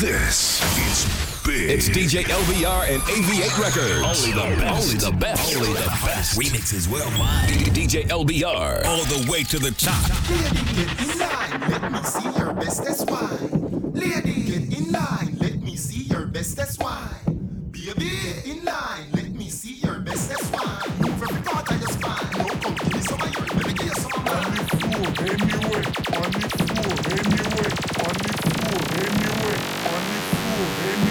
This 0.00 0.62
is 0.88 1.04
big. 1.44 1.68
It's 1.68 1.90
DJ 1.90 2.22
LBR 2.24 2.88
and 2.88 3.02
AV8 3.02 3.58
Records. 3.60 4.24
Only 4.24 4.32
the 4.32 4.56
best. 4.56 4.72
Only 4.72 4.96
the 4.96 5.12
best. 5.12 5.56
Only 5.56 5.72
the 5.74 5.88
best. 6.06 6.38
Remixes 6.40 6.88
worldwide. 6.90 7.50
DJ 7.76 8.08
LBR. 8.08 8.86
All 8.86 9.04
the 9.04 9.30
way 9.30 9.42
to 9.42 9.58
the 9.58 9.72
top. 9.72 10.00
Lady, 10.30 10.64
get 10.72 10.88
in 11.02 11.18
line. 11.18 11.60
Let 11.70 11.92
me 11.92 12.02
see 12.02 12.30
your 12.38 12.54
bestest 12.54 13.10
wine. 13.10 13.92
Lady, 13.92 14.42
get 14.44 14.78
in 14.78 14.90
line. 14.90 15.36
Let 15.38 15.60
me 15.60 15.76
see 15.76 16.04
your 16.04 16.24
bestest 16.24 16.82
wine. 16.82 17.68
Baby, 17.70 18.10
get 18.22 18.46
in 18.46 18.64
line. 18.64 19.04
Let 19.12 19.32
me 19.32 19.50
see 19.50 19.74
your 19.84 20.00
bestest 20.00 20.50
wine. 20.50 20.80
Move 21.00 21.22
every 21.22 21.42
part 21.42 21.70
of 21.70 21.78
your 21.78 21.90
spine. 21.90 22.38
No, 22.38 22.46
come 22.48 22.74
give 22.74 22.94
me 22.94 23.00
some 23.02 23.20
of 23.20 23.34
yours. 23.36 23.52
Let 23.54 23.66
me 23.66 23.74
give 23.74 23.84
you 23.84 23.94
some 23.96 24.12
of 24.16 24.24
mine. 24.24 24.60
anyway, 25.28 25.84
on 26.16 26.24
the 26.24 26.24
floor, 26.24 26.24
anyway, 26.24 26.24
on 26.24 26.30
the 26.32 26.48
floor, 26.56 26.94
anyway, 27.12 27.68
on 28.00 28.14
the 28.16 28.39
fool, 28.70 28.86
him 29.02 29.14
you 29.22 29.32
with, 29.46 29.86
on 29.86 30.02
the 30.14 30.20
fool, 30.30 30.66
him 30.86 31.09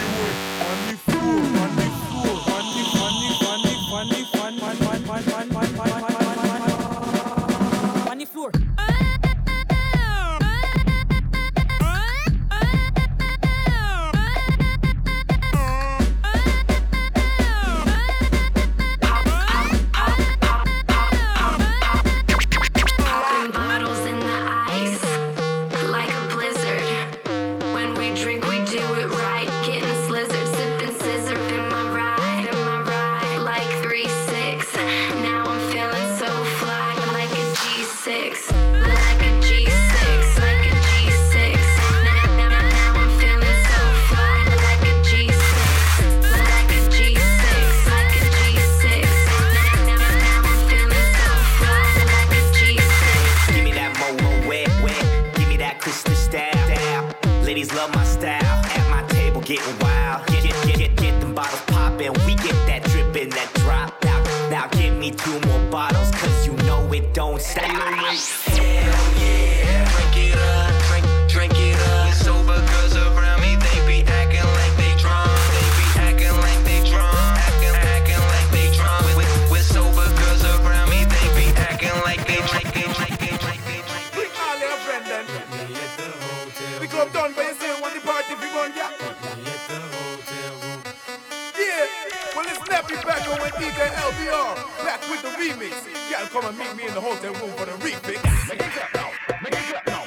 DJ 93.59 93.91
LBR, 93.91 94.55
back 94.85 95.01
with 95.11 95.21
the 95.21 95.27
remix. 95.35 95.75
Y'all 96.09 96.25
come 96.31 96.45
and 96.47 96.57
meet 96.57 96.73
me 96.77 96.87
in 96.87 96.93
the 96.93 97.01
hotel 97.01 97.33
room 97.33 97.51
for 97.59 97.65
the 97.65 97.75
remix. 97.83 98.23
Make 98.47 98.63
it 98.63 98.71
clap 98.71 98.93
now, 98.95 99.11
make 99.43 99.51
it 99.51 99.67
clap 99.67 99.85
now. 99.85 100.03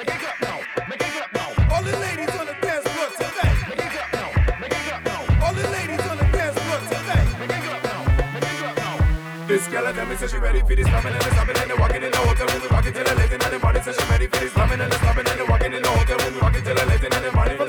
Make 0.00 0.08
it 0.08 0.16
clap 0.16 0.40
now, 0.40 0.56
make 0.88 1.02
it 1.04 1.12
clap 1.12 1.30
now. 1.36 1.76
All 1.76 1.82
the 1.84 1.92
ladies 2.00 2.32
on 2.40 2.46
the 2.48 2.56
dance 2.64 2.88
floor. 2.88 3.08
Make 3.68 3.84
it 3.84 3.92
clap 3.92 4.08
now, 4.16 4.32
make 4.60 4.72
it 4.72 4.80
clap 4.88 5.04
now. 5.04 5.44
All 5.44 5.52
the 5.52 5.68
ladies 5.76 6.06
on 6.08 6.16
the 6.16 6.24
dance 6.32 6.56
floor. 6.56 6.80
Make 7.36 7.52
it 7.52 7.60
clap 7.68 7.84
now, 7.84 8.00
make 8.32 8.48
it 8.48 8.56
clap 8.56 8.76
now. 8.80 9.46
This 9.46 9.68
girl 9.68 9.92
tell 9.92 10.06
me 10.06 10.16
say 10.16 10.28
she 10.28 10.38
ready 10.38 10.60
for 10.64 10.74
this 10.74 10.88
slamming 10.88 11.12
and 11.12 11.20
the 11.20 11.30
slamming 11.36 11.58
and 11.60 11.68
the 11.68 11.76
walking 11.76 12.02
in 12.02 12.10
the 12.16 12.16
hotel 12.16 12.48
room. 12.48 12.64
Rocking 12.72 12.94
till 12.96 13.04
the 13.04 13.14
late 13.14 13.32
in 13.32 13.40
the 13.44 13.58
morning. 13.60 13.82
Say 13.84 13.92
she 13.92 14.04
ready 14.08 14.26
for 14.26 14.40
this 14.40 14.52
slamming 14.56 14.80
and 14.80 14.90
the 14.90 14.96
slamming 15.04 15.28
and 15.28 15.36
the 15.36 15.44
walking 15.52 15.72
in 15.76 15.82
the 15.84 15.88
hotel 16.00 16.16
room. 16.16 16.40
Rocking 16.40 16.64
till 16.64 16.74
the 16.80 16.86
late 16.88 17.04
in 17.04 17.12
the 17.12 17.32
morning. 17.36 17.65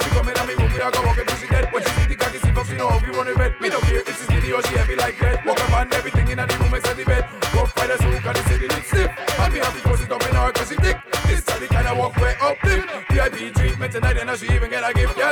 Or 4.53 4.61
she 4.63 4.75
heavy 4.75 4.95
like 4.95 5.19
lead. 5.21 5.45
Walk 5.45 5.59
up 5.59 5.73
on 5.73 5.93
everything 5.93 6.27
in 6.27 6.37
the 6.37 6.57
room 6.59 6.73
except 6.73 6.97
the 6.97 7.05
bed. 7.05 7.25
Go 7.53 7.65
find 7.65 7.91
a 7.91 7.97
soul, 7.97 8.13
cause 8.19 8.35
the 8.37 8.43
city 8.49 8.67
looks 8.67 8.87
stiff. 8.87 9.11
And 9.39 9.53
me 9.53 9.59
have 9.59 9.75
to 9.75 9.81
close 9.81 10.01
up 10.09 10.23
in 10.23 10.35
her 10.35 10.51
cause 10.51 10.69
she 10.69 10.75
thick. 10.75 10.97
This 11.27 11.39
is 11.39 11.59
the 11.59 11.67
kind 11.67 11.87
of 11.87 11.97
walk 11.97 12.15
way 12.17 12.35
up 12.41 12.57
lift. 12.63 12.87
VIP 13.11 13.53
treatment 13.55 13.91
tonight 13.91 14.17
and 14.17 14.27
now 14.27 14.35
she 14.35 14.47
even 14.53 14.69
get 14.69 14.89
a 14.89 14.93
gift, 14.93 15.15
girl. 15.17 15.26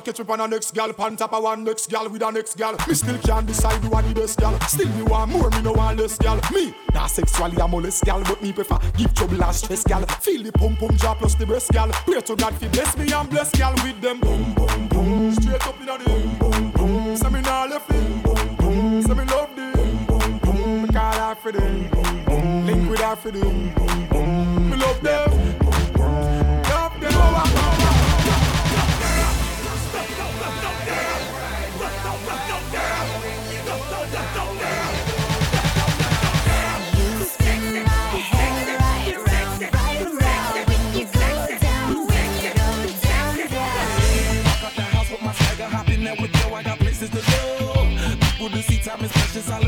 Catch 0.00 0.20
up 0.20 0.30
on 0.30 0.40
a 0.40 0.48
next 0.48 0.74
gal, 0.74 0.92
pan 0.92 1.16
top 1.16 1.32
of 1.32 1.42
one 1.42 1.64
next 1.64 1.88
gal 1.88 2.08
with 2.08 2.22
a 2.22 2.30
next 2.30 2.56
gal. 2.56 2.76
Me 2.86 2.94
still 2.94 3.18
can't 3.18 3.46
decide 3.46 3.82
who 3.82 3.94
I 3.94 4.02
the 4.02 4.14
best 4.14 4.38
gal. 4.38 4.58
Still 4.60 4.88
me 4.88 5.02
want 5.02 5.30
more, 5.30 5.50
me 5.50 5.62
no 5.62 5.72
want 5.72 5.98
less 5.98 6.18
gal. 6.18 6.40
Me, 6.52 6.74
nah 6.94 7.06
sexually 7.06 7.60
I'm 7.60 7.70
molest 7.70 8.04
gal, 8.04 8.22
but 8.24 8.42
me 8.42 8.52
prefer 8.52 8.78
give 8.96 9.14
trouble 9.14 9.42
and 9.42 9.54
stress 9.54 9.84
gal. 9.84 10.02
Feel 10.20 10.42
the 10.42 10.52
pum 10.52 10.76
pum 10.76 10.96
jaw 10.96 11.14
plus 11.14 11.34
the 11.34 11.46
breast 11.46 11.70
gal. 11.72 11.88
Pray 11.88 12.20
to 12.20 12.36
God 12.36 12.54
fi 12.54 12.68
bless 12.68 12.96
me 12.96 13.12
and 13.12 13.30
bless 13.30 13.50
gal 13.52 13.74
with 13.84 14.00
them. 14.00 14.20
Boom 14.20 14.54
boom 14.54 14.88
boom, 14.88 15.32
straight 15.34 15.66
up 15.66 15.80
inna 15.80 15.98
the 15.98 16.04
boom 16.04 16.38
boom 16.38 16.70
boom. 16.72 17.16
Say 17.16 17.30
me 17.30 17.40
nah 17.40 17.64
left 17.64 17.90
it. 17.90 18.22
Boom 18.22 18.56
boom. 18.56 19.02
Say 19.02 19.14
me 19.14 19.24
love 19.24 19.50
the 19.56 19.72
boom 19.76 20.06
boom 20.06 20.38
boom. 20.38 20.82
Me 20.82 20.88
call 20.88 21.12
her 21.12 21.34
for 21.34 21.52
the 21.52 21.60
boom 21.60 22.24
boom. 22.24 22.66
Link 22.66 22.90
with 22.90 23.00
her 23.00 23.16
for 23.16 23.30
the 23.30 23.40
boom 23.40 24.08
boom. 24.10 24.70
Me 24.70 24.76
love 24.76 25.00
them. 25.02 25.67
I'm 48.98 49.04
as 49.04 49.14
much 49.14 49.36
as 49.36 49.48
I 49.48 49.58
love. 49.60 49.67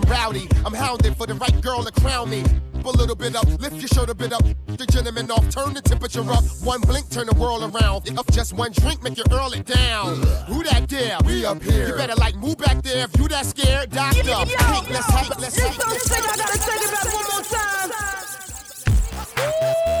and 0.00 0.10
rowdy. 0.10 0.48
I'm 0.64 0.74
hounded 0.74 1.16
for 1.16 1.26
the 1.26 1.34
right 1.34 1.60
girl 1.60 1.82
to 1.82 1.92
crown 2.00 2.30
me. 2.30 2.44
A 2.84 2.90
little 2.90 3.14
bit 3.14 3.36
up, 3.36 3.46
lift 3.60 3.76
your 3.76 3.88
shoulder 3.88 4.14
bit 4.14 4.32
up. 4.32 4.42
The 4.66 4.86
gentleman 4.86 5.30
off, 5.30 5.50
turn 5.50 5.74
the 5.74 5.82
temperature 5.82 6.22
up. 6.30 6.42
One 6.64 6.80
blink, 6.80 7.10
turn 7.10 7.26
the 7.26 7.34
world 7.34 7.62
around. 7.62 8.08
If 8.08 8.26
just 8.28 8.54
one 8.54 8.72
drink, 8.72 9.02
make 9.02 9.18
you 9.18 9.24
earl 9.30 9.52
it 9.52 9.66
down. 9.66 10.16
Who 10.48 10.62
that 10.64 10.88
There, 10.88 11.18
We 11.24 11.44
up 11.44 11.62
here. 11.62 11.88
You 11.88 11.94
better 11.94 12.14
like 12.16 12.36
move 12.36 12.56
back 12.58 12.82
there 12.82 13.04
if 13.04 13.18
you 13.18 13.28
that 13.28 13.46
scared. 13.46 13.90
Doctor, 13.90 14.22
yo, 14.22 14.44
yo, 14.44 14.44
yo, 14.44 14.82
let's 14.90 15.06
hype, 15.06 15.38
let's 15.38 15.54
take 15.54 15.76
This 15.76 16.02
song, 16.04 16.24
I 16.24 16.36
gotta 16.36 16.58
take 16.58 16.82
it 16.82 16.90
back 16.90 17.04
one 17.14 17.26
more 17.30 17.44
time. 17.44 17.90
Woo! 19.96 19.99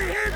out 0.00 0.08
of 0.08 0.14
here. 0.14 0.29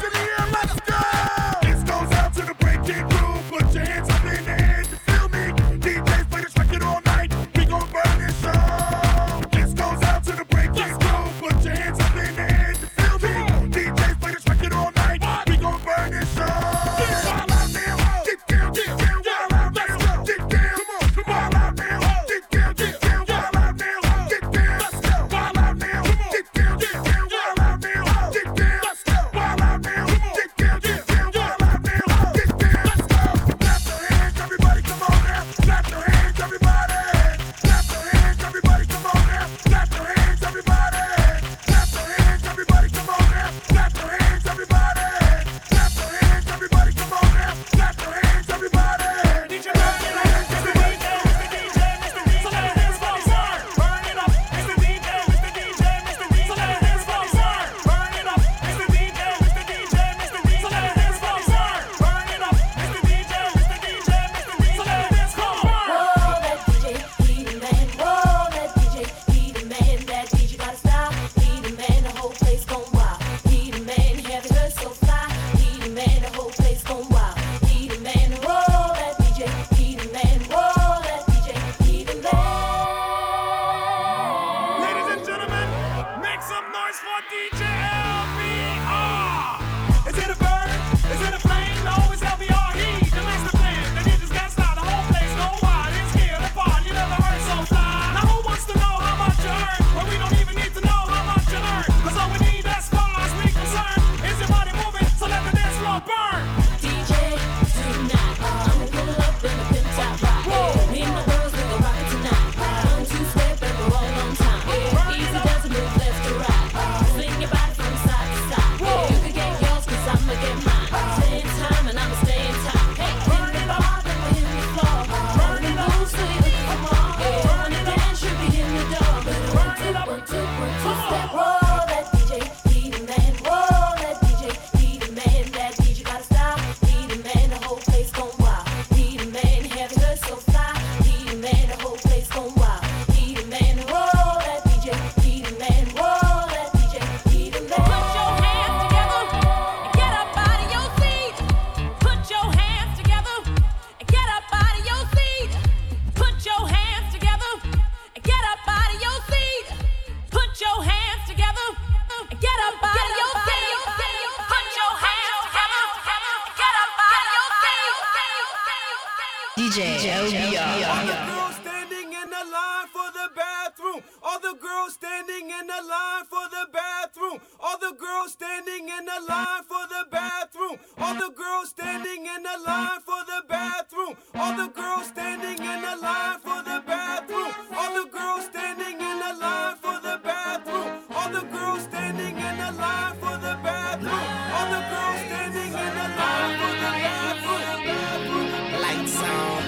standing 181.77 182.27
in 182.27 182.43
a 182.47 182.57
line 182.67 183.01
for 183.05 183.23
the 183.27 183.41
bathroom. 183.49 184.15
All 184.35 184.57
the 184.57 184.69
girls 184.69 185.07
standing 185.09 185.59
in 185.59 185.81
the 185.83 185.97
line 186.01 186.39
for 186.39 186.63
the 186.63 186.83
bathroom. 186.87 187.51
All 187.77 187.93
the 187.99 188.09
girls 188.11 188.45
standing 188.47 189.01
in 189.01 189.17
the 189.25 189.33
line 189.41 189.77
for 189.83 189.99
the 190.07 190.21
bathroom. 190.23 190.87
All 191.11 191.31
the 191.31 191.45
girls 191.55 191.83
standing 191.83 192.37
in 192.37 192.57
the 192.63 192.71
line 192.79 193.15
for 193.23 193.37
the 193.47 193.55
bathroom. 193.67 194.27
All 194.55 194.69
the 194.77 194.83
girls 194.93 195.21
standing 195.27 195.73
in 195.85 195.93
the 196.01 196.09
line 196.21 196.55
for 196.63 196.75
the 196.85 196.93
bathroom. 197.11 198.49
Lights 198.85 199.19
on, 199.19 199.63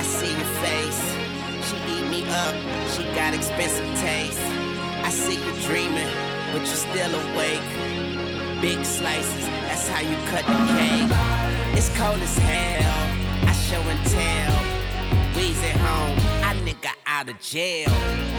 I 0.00 0.02
see 0.02 0.32
your 0.40 0.52
face. 0.66 1.02
She 1.66 1.76
eat 1.94 2.06
me 2.10 2.20
up, 2.44 2.54
she 2.92 3.04
got 3.14 3.34
expensive 3.34 3.90
taste. 4.00 4.40
I 5.08 5.10
see 5.10 5.36
you 5.36 5.52
dreaming, 5.68 6.12
but 6.52 6.62
you're 6.66 6.82
still 6.90 7.14
awake. 7.14 8.15
Big 8.60 8.84
slices, 8.84 9.46
that's 9.68 9.86
how 9.86 10.00
you 10.00 10.16
cut 10.28 10.44
the 10.46 10.56
cake. 10.74 11.10
It's 11.76 11.90
cold 11.96 12.20
as 12.20 12.38
hell, 12.38 13.48
I 13.48 13.52
show 13.52 13.80
and 13.80 14.00
tell. 14.08 14.56
We's 15.36 15.62
at 15.62 15.76
home, 15.76 16.16
I 16.42 16.56
nigga 16.64 16.90
out 17.06 17.28
of 17.28 17.38
jail. 17.38 17.90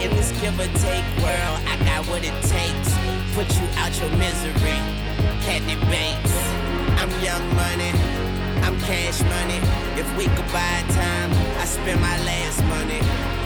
In 0.02 0.10
this 0.10 0.32
give 0.40 0.58
or 0.58 0.66
take 0.82 1.06
world, 1.22 1.58
I 1.70 1.78
got 1.86 2.04
what 2.10 2.24
it 2.24 2.34
takes. 2.50 2.90
Put 3.38 3.46
you 3.56 3.66
out 3.78 3.94
your 4.00 4.10
misery, 4.18 4.78
Kathy 5.46 5.76
Bates. 5.86 6.34
I'm 6.98 7.10
young 7.22 7.46
money, 7.54 7.94
I'm 8.66 8.76
cash 8.90 9.22
money. 9.22 9.60
If 9.94 10.08
we 10.18 10.24
could 10.26 10.50
buy 10.52 10.82
time, 10.98 11.30
I 11.62 11.64
spend 11.64 12.00
my 12.00 12.18
last 12.26 12.60
money. 12.64 13.00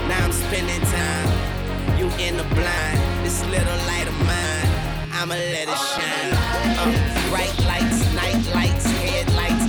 Now 0.09 0.25
I'm 0.25 0.33
spending 0.33 0.81
time, 0.81 1.99
you 1.99 2.09
in 2.17 2.35
the 2.35 2.47
blind. 2.55 2.99
This 3.23 3.45
little 3.45 3.77
light 3.85 4.07
of 4.07 4.17
mine, 4.25 4.69
I'ma 5.13 5.35
let 5.35 5.69
it 5.69 5.77
shine 5.93 6.42
some 6.83 7.29
bright 7.29 7.57
lights, 7.65 8.13
night 8.13 8.43
lights, 8.53 8.85
headlights. 9.03 9.65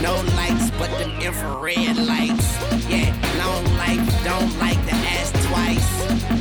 No 0.00 0.14
lights 0.36 0.70
but 0.78 0.90
them 0.98 1.10
infrared 1.20 1.96
lights. 1.96 2.48
Yeah, 2.88 3.10
long 3.38 3.64
life, 3.76 4.24
don't 4.24 4.58
like 4.58 4.80
to 4.86 4.94
ask 5.16 5.32
twice. 5.48 5.90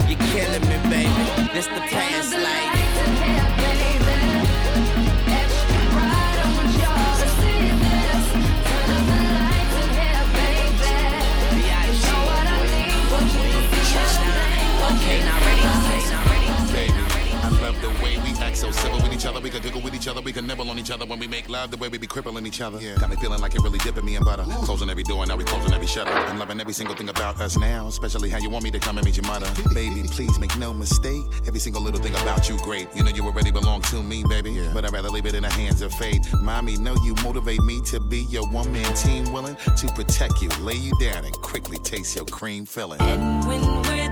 You're 0.08 0.20
killing 0.34 0.68
me, 0.70 0.78
baby. 0.90 1.54
This 1.54 1.68
the 1.68 1.82
past 1.90 2.34
life. 2.34 3.53
Each 19.24 19.26
other. 19.26 19.40
We 19.40 19.50
can 19.50 19.62
jiggle 19.62 19.82
with 19.82 19.96
each 19.96 20.08
other, 20.08 20.22
we 20.22 20.34
can 20.34 20.46
nibble 20.46 20.70
on 20.70 20.78
each 20.78 20.92
other 20.92 21.06
when 21.06 21.20
we 21.20 21.28
make 21.28 21.50
love. 21.50 21.72
The 21.72 21.78
way 21.78 21.88
we 21.88 21.98
be 21.98 22.08
crippling 22.08 22.46
each 22.46 22.62
other. 22.62 22.80
Yeah. 22.80 22.96
Got 22.96 23.10
me 23.10 23.16
feeling 23.16 23.42
like 23.42 23.56
it 23.56 23.62
really 23.62 23.80
dipping 23.80 24.06
me 24.06 24.16
in 24.16 24.24
butter. 24.24 24.44
Closing 24.66 24.90
every 24.90 25.04
door, 25.04 25.26
now 25.26 25.36
we 25.36 25.44
closing 25.44 25.74
every 25.74 25.88
shutter. 25.88 26.12
I'm 26.12 26.40
loving 26.40 26.60
every 26.60 26.74
single 26.74 26.96
thing 26.96 27.10
about 27.10 27.40
us 27.40 27.58
now, 27.58 27.88
especially 27.88 28.30
how 28.30 28.40
you 28.40 28.50
want 28.50 28.64
me 28.64 28.72
to 28.72 28.80
come 28.80 28.98
and 28.98 29.06
meet 29.06 29.18
your 29.18 29.26
mother. 29.26 29.50
Baby, 29.74 30.04
please 30.08 30.40
make 30.40 30.56
no 30.58 30.74
mistake. 30.74 31.24
Every 31.48 31.60
single 31.60 31.82
little 31.82 32.02
thing 32.02 32.14
about 32.16 32.50
you 32.50 32.58
great. 32.60 32.88
You 32.96 33.04
know 33.04 33.12
you 33.12 33.24
already 33.24 33.52
belong 33.52 33.82
to 33.84 34.02
me, 34.04 34.24
baby. 34.28 34.68
But 34.74 34.86
I'd 34.86 34.94
rather 34.94 35.10
leave 35.10 35.26
it 35.26 35.36
in 35.36 35.44
the 35.44 35.50
hands 35.50 35.82
of 35.82 35.94
fate. 35.94 36.26
Mommy, 36.42 36.78
know 36.78 36.96
you 37.04 37.16
motivate 37.24 37.62
me 37.62 37.82
to 37.86 38.00
be 38.00 38.24
your 38.30 38.48
one 38.50 38.72
man 38.72 38.94
team, 38.96 39.32
willing 39.32 39.56
to 39.56 39.88
protect 39.94 40.42
you, 40.42 40.50
lay 40.62 40.76
you 40.76 40.94
down, 41.00 41.26
and 41.26 41.34
quickly 41.36 41.78
taste 41.80 42.16
your 42.16 42.26
cream 42.26 42.66
filling. 42.66 43.00
When 43.48 43.62
we're 43.84 44.03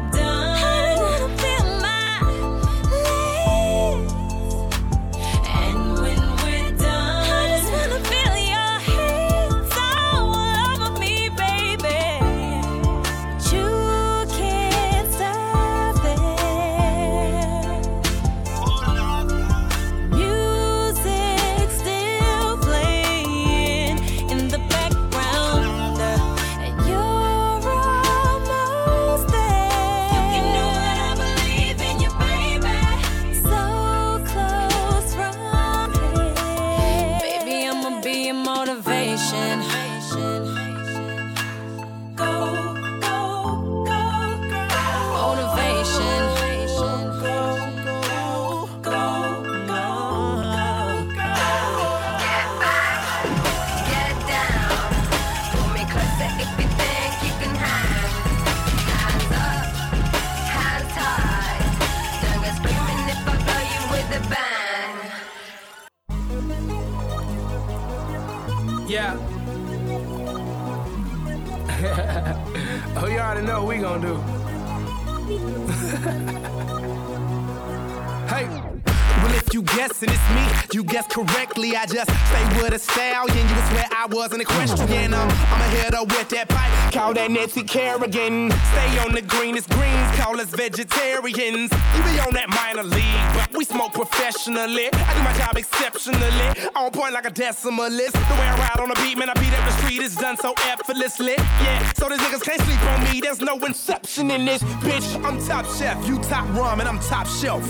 that 87.22 87.32
Nancy 87.32 87.64
Kerrigan. 87.64 88.50
Stay 88.50 88.98
on 89.00 89.14
the 89.14 89.22
greenest 89.22 89.70
greens. 89.70 90.16
Call 90.18 90.40
us 90.42 90.50
vegetarians. 90.50 91.72
You 91.96 92.04
be 92.04 92.20
on 92.20 92.34
that 92.34 92.50
minor 92.50 92.84
league, 92.84 93.26
but 93.36 93.51
smoke 93.72 93.94
professionally. 93.94 94.90
I 94.92 95.14
do 95.16 95.24
my 95.24 95.34
job 95.38 95.58
exceptionally. 95.58 96.70
On 96.76 96.92
point 96.92 97.14
like 97.14 97.26
a 97.26 97.32
decimalist. 97.32 98.12
The 98.12 98.36
way 98.40 98.48
I 98.48 98.58
ride 98.58 98.80
on 98.80 98.90
the 98.90 98.96
beat, 98.96 99.18
man, 99.18 99.30
I 99.30 99.34
beat 99.36 99.54
up 99.54 99.66
the 99.66 99.72
street. 99.82 100.02
It's 100.02 100.16
done 100.16 100.38
so 100.38 100.54
effortlessly. 100.66 101.36
Yeah, 101.38 101.94
so 101.94 102.10
these 102.10 102.20
niggas 102.20 102.44
can't 102.44 102.62
sleep 102.62 102.82
on 102.84 103.04
me. 103.06 103.22
There's 103.22 103.42
no 103.42 103.58
inception 103.60 104.32
in 104.32 104.46
this. 104.46 104.62
Bitch, 104.84 105.08
I'm 105.24 105.44
top 105.46 105.66
chef. 105.78 106.08
You 106.08 106.18
top 106.24 106.48
rum, 106.56 106.80
and 106.80 106.90
I'm 106.90 107.00
top 107.00 107.28
shelf. 107.28 107.66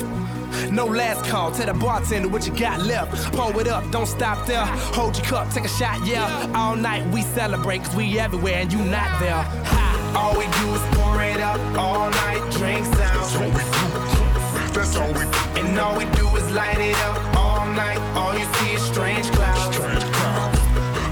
No 0.69 0.85
last 0.85 1.25
call, 1.29 1.51
tell 1.51 1.65
the 1.65 1.73
bartender 1.73 2.27
what 2.27 2.45
you 2.45 2.53
got 2.53 2.81
left. 2.81 3.33
Pour 3.33 3.59
it 3.61 3.67
up, 3.67 3.89
don't 3.91 4.05
stop 4.05 4.45
there. 4.45 4.65
Hold 4.97 5.17
your 5.17 5.25
cup, 5.25 5.49
take 5.53 5.63
a 5.63 5.69
shot, 5.69 6.05
yeah. 6.05 6.51
All 6.53 6.75
night 6.75 7.07
we 7.13 7.21
celebrate, 7.21 7.83
cause 7.83 7.95
we 7.95 8.19
everywhere 8.19 8.55
and 8.55 8.71
you 8.71 8.79
not 8.79 9.19
there. 9.21 9.31
Ha. 9.31 9.87
All 10.13 10.37
we 10.37 10.45
do 10.45 10.75
is 10.75 10.81
pour 10.95 11.23
it 11.23 11.39
up, 11.39 11.59
all 11.77 12.09
night, 12.09 12.51
drink 12.51 12.85
sounds. 12.85 14.30
That's 14.81 14.97
all 14.97 15.13
we. 15.13 15.21
And 15.61 15.77
all 15.77 15.95
we 15.95 16.05
do 16.17 16.25
is 16.37 16.49
light 16.53 16.79
it 16.79 16.97
up 17.05 17.37
all 17.37 17.67
night. 17.67 17.99
All 18.17 18.33
you 18.33 18.45
see 18.55 18.73
is 18.73 18.81
strange 18.81 19.29
clouds. 19.29 19.77
Strange 19.77 20.05
clouds. 20.17 20.57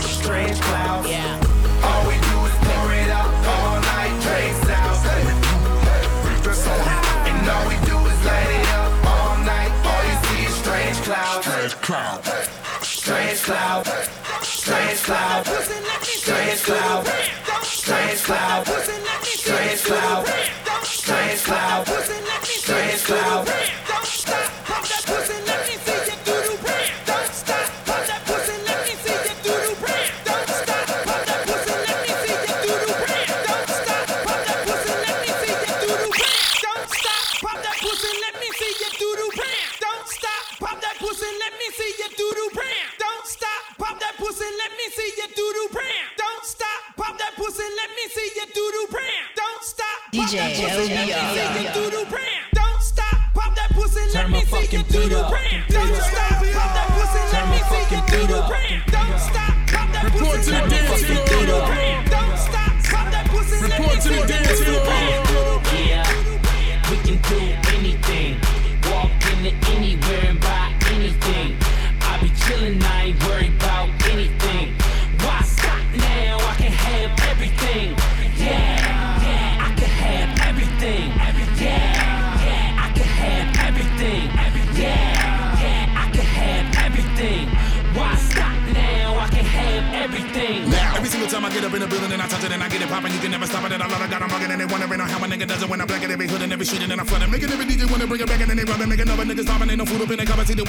Strange 0.03 0.59
clouds. 0.59 1.07
Yeah. 1.07 1.37
All 1.85 2.01
we 2.09 2.15
do 2.17 2.37
is 2.49 2.55
pour 2.65 2.89
it 2.97 3.11
up 3.13 3.29
all 3.53 3.77
night, 3.93 4.13
drink 4.25 4.57
sounds. 4.65 5.03
That's 6.41 6.65
all 6.65 6.81
we. 6.81 7.29
And 7.29 7.45
all 7.45 7.65
we 7.69 7.77
do 7.85 7.97
is 8.09 8.19
light 8.25 8.51
it 8.57 8.69
up 8.73 8.91
all 9.05 9.37
night. 9.45 9.71
All 9.85 10.01
you 10.09 10.17
see 10.25 10.49
is 10.49 10.55
strange 10.65 10.97
clouds. 11.05 11.45
Strange 11.45 11.75
clouds. 11.85 12.27
Strange 12.81 13.43
clouds. 13.43 13.91
Strange 14.41 14.99
clouds. 15.05 15.49
Strange 16.01 16.63
clouds. 16.65 17.09
Strange 17.61 18.23
clouds. 18.23 18.69
Strange 19.21 19.83
clouds. 19.83 20.31
Strange 20.81 21.43
clouds. 21.43 22.18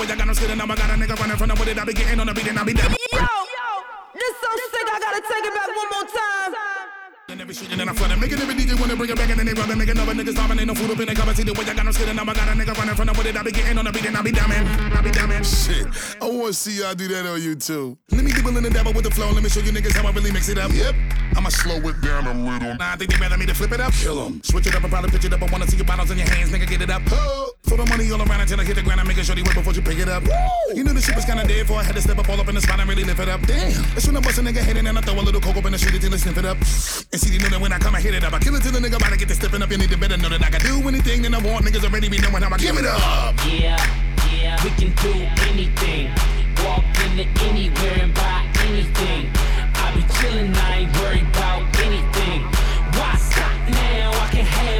Way 0.00 0.08
I 0.08 0.16
got 0.16 0.28
'em 0.28 0.34
skidding, 0.34 0.56
now 0.56 0.64
I 0.64 0.74
got 0.74 0.90
a 0.90 0.94
nigga 0.94 1.14
running 1.20 1.36
from 1.36 1.48
the 1.48 1.54
with 1.54 1.68
it. 1.68 1.78
I 1.78 1.84
be 1.84 1.92
getting 1.92 2.18
on 2.20 2.26
the 2.26 2.34
beat 2.34 2.48
and 2.48 2.58
I 2.58 2.64
be 2.64 2.72
down. 2.72 2.90
Yo, 2.90 3.26
this 4.16 4.34
so 4.40 4.48
sick, 4.72 4.88
I 4.88 4.98
gotta 4.98 5.20
take 5.20 5.44
it 5.44 5.54
back 5.54 5.68
one 5.76 5.90
more 5.92 6.08
time. 6.08 6.52
And 7.28 7.40
every 7.40 7.54
street 7.54 7.70
and 7.78 7.88
I 7.88 7.92
flood 7.92 8.10
it. 8.10 8.18
Making 8.18 8.40
every 8.40 8.54
DJ 8.54 8.74
wanna 8.80 8.96
bring 8.96 9.10
it 9.10 9.16
back 9.16 9.30
and 9.30 9.38
then 9.38 9.46
they 9.46 9.52
rub 9.52 9.70
it, 9.70 9.76
making 9.76 9.98
other 10.00 10.14
niggas 10.14 10.32
stopping, 10.32 10.58
ain't 10.58 10.66
no 10.66 10.74
food 10.74 10.90
up 10.90 10.98
in 10.98 11.06
the 11.06 11.14
cover. 11.14 11.34
See 11.34 11.44
the 11.44 11.52
way 11.52 11.64
I 11.68 11.74
got 11.74 11.86
'em 11.86 11.92
skidding, 11.92 12.16
now 12.16 12.24
I 12.26 12.34
got 12.34 12.48
a 12.48 12.52
nigga 12.58 12.74
running 12.78 12.96
from 12.96 13.06
the 13.06 13.12
with 13.12 13.26
it. 13.26 13.36
I 13.36 13.42
be 13.42 13.52
getting 13.52 13.78
on 13.78 13.84
the 13.84 13.92
beat 13.92 14.06
and 14.06 14.16
I 14.16 14.22
be 14.22 14.32
down, 14.32 14.48
man. 14.48 14.64
I 14.96 15.00
be 15.02 15.10
down, 15.10 15.28
man. 15.28 15.44
Shit, 15.44 15.86
I 16.20 16.24
wanna 16.24 16.52
see 16.52 16.80
y'all 16.80 16.94
do 16.94 17.06
that 17.08 17.26
on 17.26 17.38
YouTube. 17.38 17.98
Let 18.10 18.24
me 18.24 18.32
dibble 18.32 18.56
in 18.56 18.64
the 18.64 18.70
dabble 18.70 18.94
with 18.94 19.04
the 19.04 19.10
flow. 19.12 19.30
Let 19.30 19.42
me 19.44 19.50
show 19.50 19.60
you 19.60 19.72
niggas 19.72 19.94
how 19.94 20.08
I 20.08 20.12
really 20.12 20.32
mix 20.32 20.48
it 20.48 20.58
up. 20.58 20.72
Yep. 20.72 20.94
I'ma 21.36 21.50
slow 21.50 21.76
it 21.76 22.00
down 22.00 22.26
a 22.26 22.34
little. 22.34 22.74
Nah, 22.74 22.92
I 22.94 22.96
think 22.96 23.12
they 23.12 23.18
better 23.18 23.36
me 23.36 23.46
to 23.46 23.54
flip 23.54 23.72
it 23.72 23.80
up. 23.80 23.92
Kill 23.92 24.18
'em. 24.26 24.40
Switch 24.42 24.66
it 24.66 24.74
up 24.74 24.82
and 24.82 24.90
probably 24.90 25.10
pitch 25.10 25.26
it 25.26 25.32
up. 25.32 25.42
I 25.42 25.46
wanna 25.46 25.68
see 25.68 25.76
your 25.76 25.86
bottles 25.86 26.10
in 26.10 26.18
your 26.18 26.28
hands, 26.28 26.50
nigga. 26.50 26.66
Get 26.66 26.82
it 26.82 26.90
up. 26.90 27.02
Oh. 27.12 27.52
Throw 27.70 27.78
the 27.78 27.86
money 27.86 28.10
all 28.10 28.18
around 28.18 28.40
until 28.40 28.58
I 28.58 28.64
hit 28.64 28.74
the 28.74 28.82
ground. 28.82 28.98
I'm 28.98 29.06
making 29.06 29.22
sure 29.22 29.36
they 29.36 29.46
wait 29.46 29.54
before 29.54 29.72
you 29.72 29.80
pick 29.80 29.96
it 30.02 30.08
up. 30.08 30.26
You 30.74 30.82
knew 30.82 30.92
the 30.92 31.00
shit 31.00 31.14
was 31.14 31.24
kinda 31.24 31.46
dead 31.46 31.68
for 31.68 31.78
I 31.78 31.84
had 31.84 31.94
to 31.94 32.02
step 32.02 32.18
up 32.18 32.28
all 32.28 32.40
up 32.40 32.48
in 32.48 32.56
the 32.56 32.60
spot 32.60 32.80
and 32.80 32.88
really 32.90 33.04
lift 33.04 33.20
it 33.20 33.28
up. 33.28 33.46
Damn. 33.46 33.70
That's 33.94 34.08
when 34.08 34.16
I 34.16 34.20
bust 34.20 34.38
a 34.38 34.42
nigga 34.42 34.58
head 34.58 34.76
in 34.76 34.88
and 34.88 34.98
I 34.98 35.00
throw 35.02 35.14
a 35.14 35.22
little 35.22 35.40
coke 35.40 35.56
up 35.56 35.64
in 35.66 35.70
the 35.70 35.78
street 35.78 35.94
until 35.94 36.12
I 36.12 36.16
sniff 36.16 36.36
it 36.36 36.44
up. 36.44 36.56
And 36.58 37.20
see, 37.22 37.30
they 37.30 37.38
know 37.38 37.48
that 37.48 37.60
when 37.60 37.72
I 37.72 37.78
come, 37.78 37.94
I 37.94 38.00
hit 38.00 38.12
it 38.12 38.24
up. 38.24 38.32
I 38.32 38.40
kill 38.40 38.56
it 38.56 38.64
till 38.64 38.72
the 38.72 38.80
nigga 38.80 38.96
about 38.96 39.12
to 39.12 39.18
get 39.18 39.28
to 39.28 39.36
stepping 39.36 39.62
up. 39.62 39.70
You 39.70 39.78
need 39.78 39.90
to 39.90 39.96
better 39.96 40.16
know 40.16 40.28
that 40.30 40.42
I 40.42 40.50
can 40.50 40.62
do 40.66 40.82
anything 40.88 41.22
that 41.22 41.32
I 41.32 41.38
want. 41.38 41.64
Niggas 41.64 41.84
already 41.86 42.08
be 42.08 42.18
knowing 42.18 42.42
how 42.42 42.52
I 42.52 42.58
give 42.58 42.76
it 42.76 42.86
up. 42.86 42.98
Yeah, 43.46 43.78
yeah, 44.34 44.58
we 44.66 44.70
can 44.74 44.90
do 44.98 45.14
anything. 45.46 46.10
to 46.10 47.44
anywhere 47.46 47.98
and 48.02 48.12
buy 48.18 48.50
anything. 48.66 49.30
I 49.78 49.94
be 49.94 50.02
chillin', 50.18 50.56
I 50.58 50.90
ain't 50.90 50.92
worried 50.98 51.28
about 51.30 51.62
anything. 51.86 52.42
Why 52.98 53.14
stop 53.14 53.54
now? 53.70 54.10
I 54.10 54.26
can 54.34 54.44
have 54.44 54.79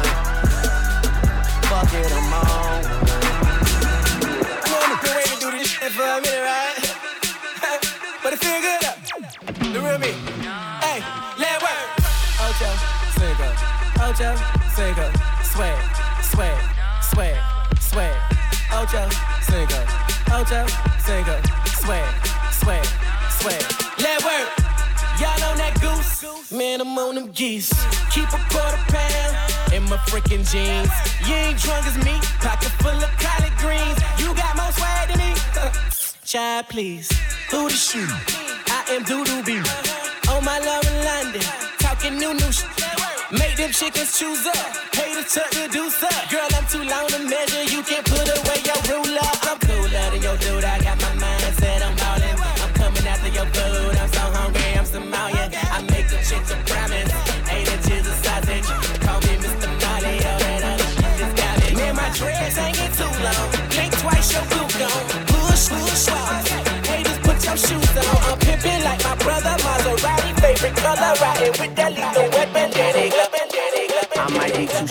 Ocho, 14.21 14.35
Cinco. 14.75 15.11
Swag, 15.41 15.95
swag, 16.21 16.61
swag, 17.01 17.37
swag. 17.79 18.15
Ocho, 18.71 19.09
Cinco. 19.41 19.81
Ocho, 20.31 20.67
Cinco. 20.99 21.41
Swag, 21.65 22.27
swag, 22.51 22.85
swag. 23.39 23.63
Let 23.97 24.23
work. 24.23 24.49
Y'all 25.19 25.43
on 25.49 25.57
that 25.57 25.75
goose? 25.81 26.51
Man, 26.51 26.81
I'm 26.81 26.95
on 26.99 27.15
them 27.15 27.31
geese. 27.31 27.73
Keep 28.11 28.29
a 28.29 28.37
quarter 28.53 28.77
pound 28.93 29.73
in 29.73 29.83
my 29.89 29.97
freaking 30.05 30.45
jeans. 30.45 30.91
You 31.27 31.33
ain't 31.33 31.57
drunk 31.59 31.87
as 31.87 31.97
me, 32.05 32.19
pocket 32.41 32.69
full 32.77 32.91
of 32.91 33.09
collard 33.17 33.57
greens. 33.57 33.97
You 34.19 34.35
got 34.35 34.55
more 34.55 34.71
swag 34.71 35.07
than 35.09 35.17
me. 35.17 35.33
Child, 36.23 36.67
please. 36.69 37.09
Who 37.49 37.69
the 37.69 37.73
shoe? 37.73 38.05
I 38.67 38.85
am 38.91 39.03
Doodoo 39.03 39.43
B. 39.43 39.57
On 40.31 40.45
my 40.45 40.59
love 40.59 40.85
in 40.85 41.05
London, 41.05 41.41
talking 41.79 42.19
new 42.19 42.35
new 42.35 42.51
shit. 42.51 43.00
Make 43.31 43.55
them 43.55 43.71
chickens 43.71 44.19
choose 44.19 44.45
up. 44.45 44.75
Haters 44.91 45.31
the 45.31 45.69
deuce 45.71 46.03
up. 46.03 46.29
Girl, 46.29 46.47
I'm 46.51 46.67
too 46.67 46.83
long 46.83 47.07
to 47.07 47.19
measure. 47.19 47.63
You 47.63 47.81
can't 47.81 48.03
put 48.03 48.27
away 48.27 48.59
your 48.67 48.75
ruler. 48.91 49.23
I'm 49.47 49.57
cooler 49.59 49.87
than 50.11 50.21
your 50.21 50.35
dude. 50.35 50.65
I 50.65 50.79
got 50.83 50.99
my 50.99 51.15
mindset. 51.15 51.79
I'm 51.79 51.95
ballin'. 51.95 52.35
I'm 52.59 52.73
coming 52.75 53.07
after 53.07 53.31
your 53.31 53.47
food. 53.55 53.95
I'm 53.95 54.11
so 54.11 54.25
hungry. 54.35 54.75
I'm 54.75 54.83
Somalian. 54.83 55.47
I 55.71 55.79
make 55.87 56.09
the 56.11 56.19
chicks 56.27 56.51
a 56.51 56.57
promise. 56.67 57.07
Eight 57.47 57.71
inches 57.71 58.03
of 58.11 58.19
sausage. 58.19 58.67
Call 58.99 59.19
me 59.23 59.39
Mr. 59.39 59.69
Molly. 59.79 60.15
All 60.27 60.39
that 60.43 60.63
other 60.67 60.91
just 61.15 61.35
got 61.39 61.55
me. 61.63 61.75
Man, 61.79 61.95
my 61.95 62.09
dreads 62.11 62.57
ain't 62.57 62.75
get 62.75 62.91
too 62.99 63.07
long. 63.23 63.47
Blink 63.71 63.95
twice, 64.03 64.33
your 64.35 64.43
boot 64.51 64.67
gone. 64.75 65.07
Push, 65.31 65.71
push, 65.71 66.11
put 67.23 67.39
your 67.45 67.57
shoes 67.57 67.95
on. 67.95 68.17
I'm 68.27 68.37
pimpin' 68.43 68.83
like 68.83 69.01
my 69.03 69.15
brother 69.23 69.55
Maserati. 69.63 70.31
Favorite 70.41 70.75
color, 70.75 71.13
riding 71.21 71.55
with 71.59 71.75
that 71.75 71.91
lethal 71.95 72.40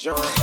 jump 0.00 0.39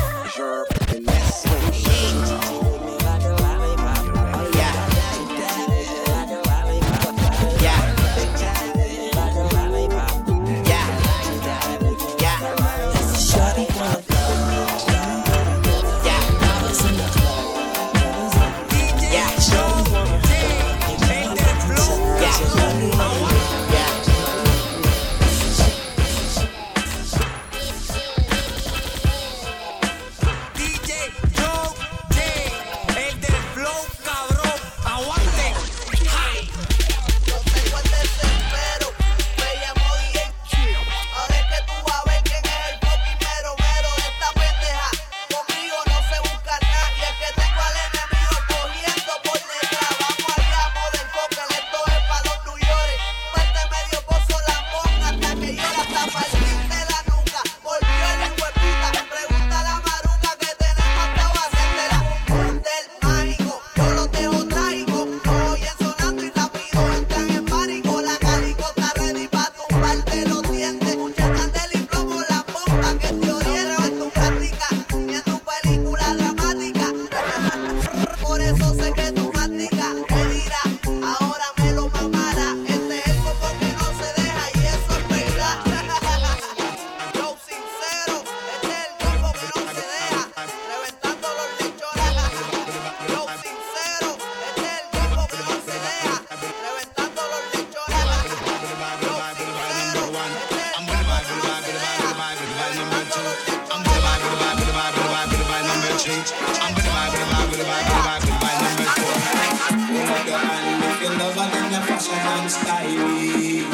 dance 112.37 112.57
me. 112.63 113.65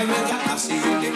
Every 0.00 0.22
time 0.30 0.48
I 0.48 0.56
see 0.56 0.76
you, 0.76 1.00
they 1.00 1.12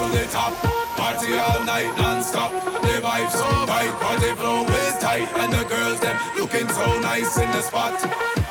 to 0.00 0.08
the 0.16 0.24
top. 0.32 0.54
Party 0.96 1.36
all 1.36 1.62
night 1.64 1.92
non-stop. 1.98 2.50
The 2.80 2.96
vibe 3.04 3.30
so 3.30 3.48
right, 3.68 3.92
party 4.00 4.32
flow 4.40 4.64
is 4.64 4.96
tight, 4.98 5.28
and 5.36 5.52
the 5.52 5.64
girls 5.68 6.00
them 6.00 6.16
looking 6.38 6.68
so 6.68 6.86
nice 7.00 7.36
in 7.36 7.50
the 7.50 7.60
spot. 7.60 7.94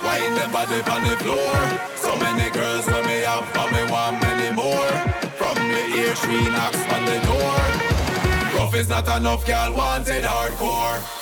Wine 0.04 0.36
them 0.38 0.52
body 0.52 0.82
on 0.94 1.02
the 1.10 1.18
floor. 1.24 1.56
So 1.96 2.12
many 2.18 2.50
girls 2.52 2.86
when 2.86 3.04
me 3.08 3.20
have, 3.30 3.50
but 3.54 3.72
me 3.74 3.84
want 3.92 4.22
many 4.22 4.50
more. 4.56 4.94
From 5.40 5.56
the 5.74 5.84
ear, 6.00 6.14
three 6.22 6.46
knocks 6.56 6.84
on 6.94 7.02
the 7.10 7.20
door. 7.30 7.58
Rough 8.56 8.76
is 8.76 8.90
not 8.90 9.08
enough, 9.18 9.46
girl 9.48 9.74
wanted 9.74 10.24
hardcore. 10.24 11.19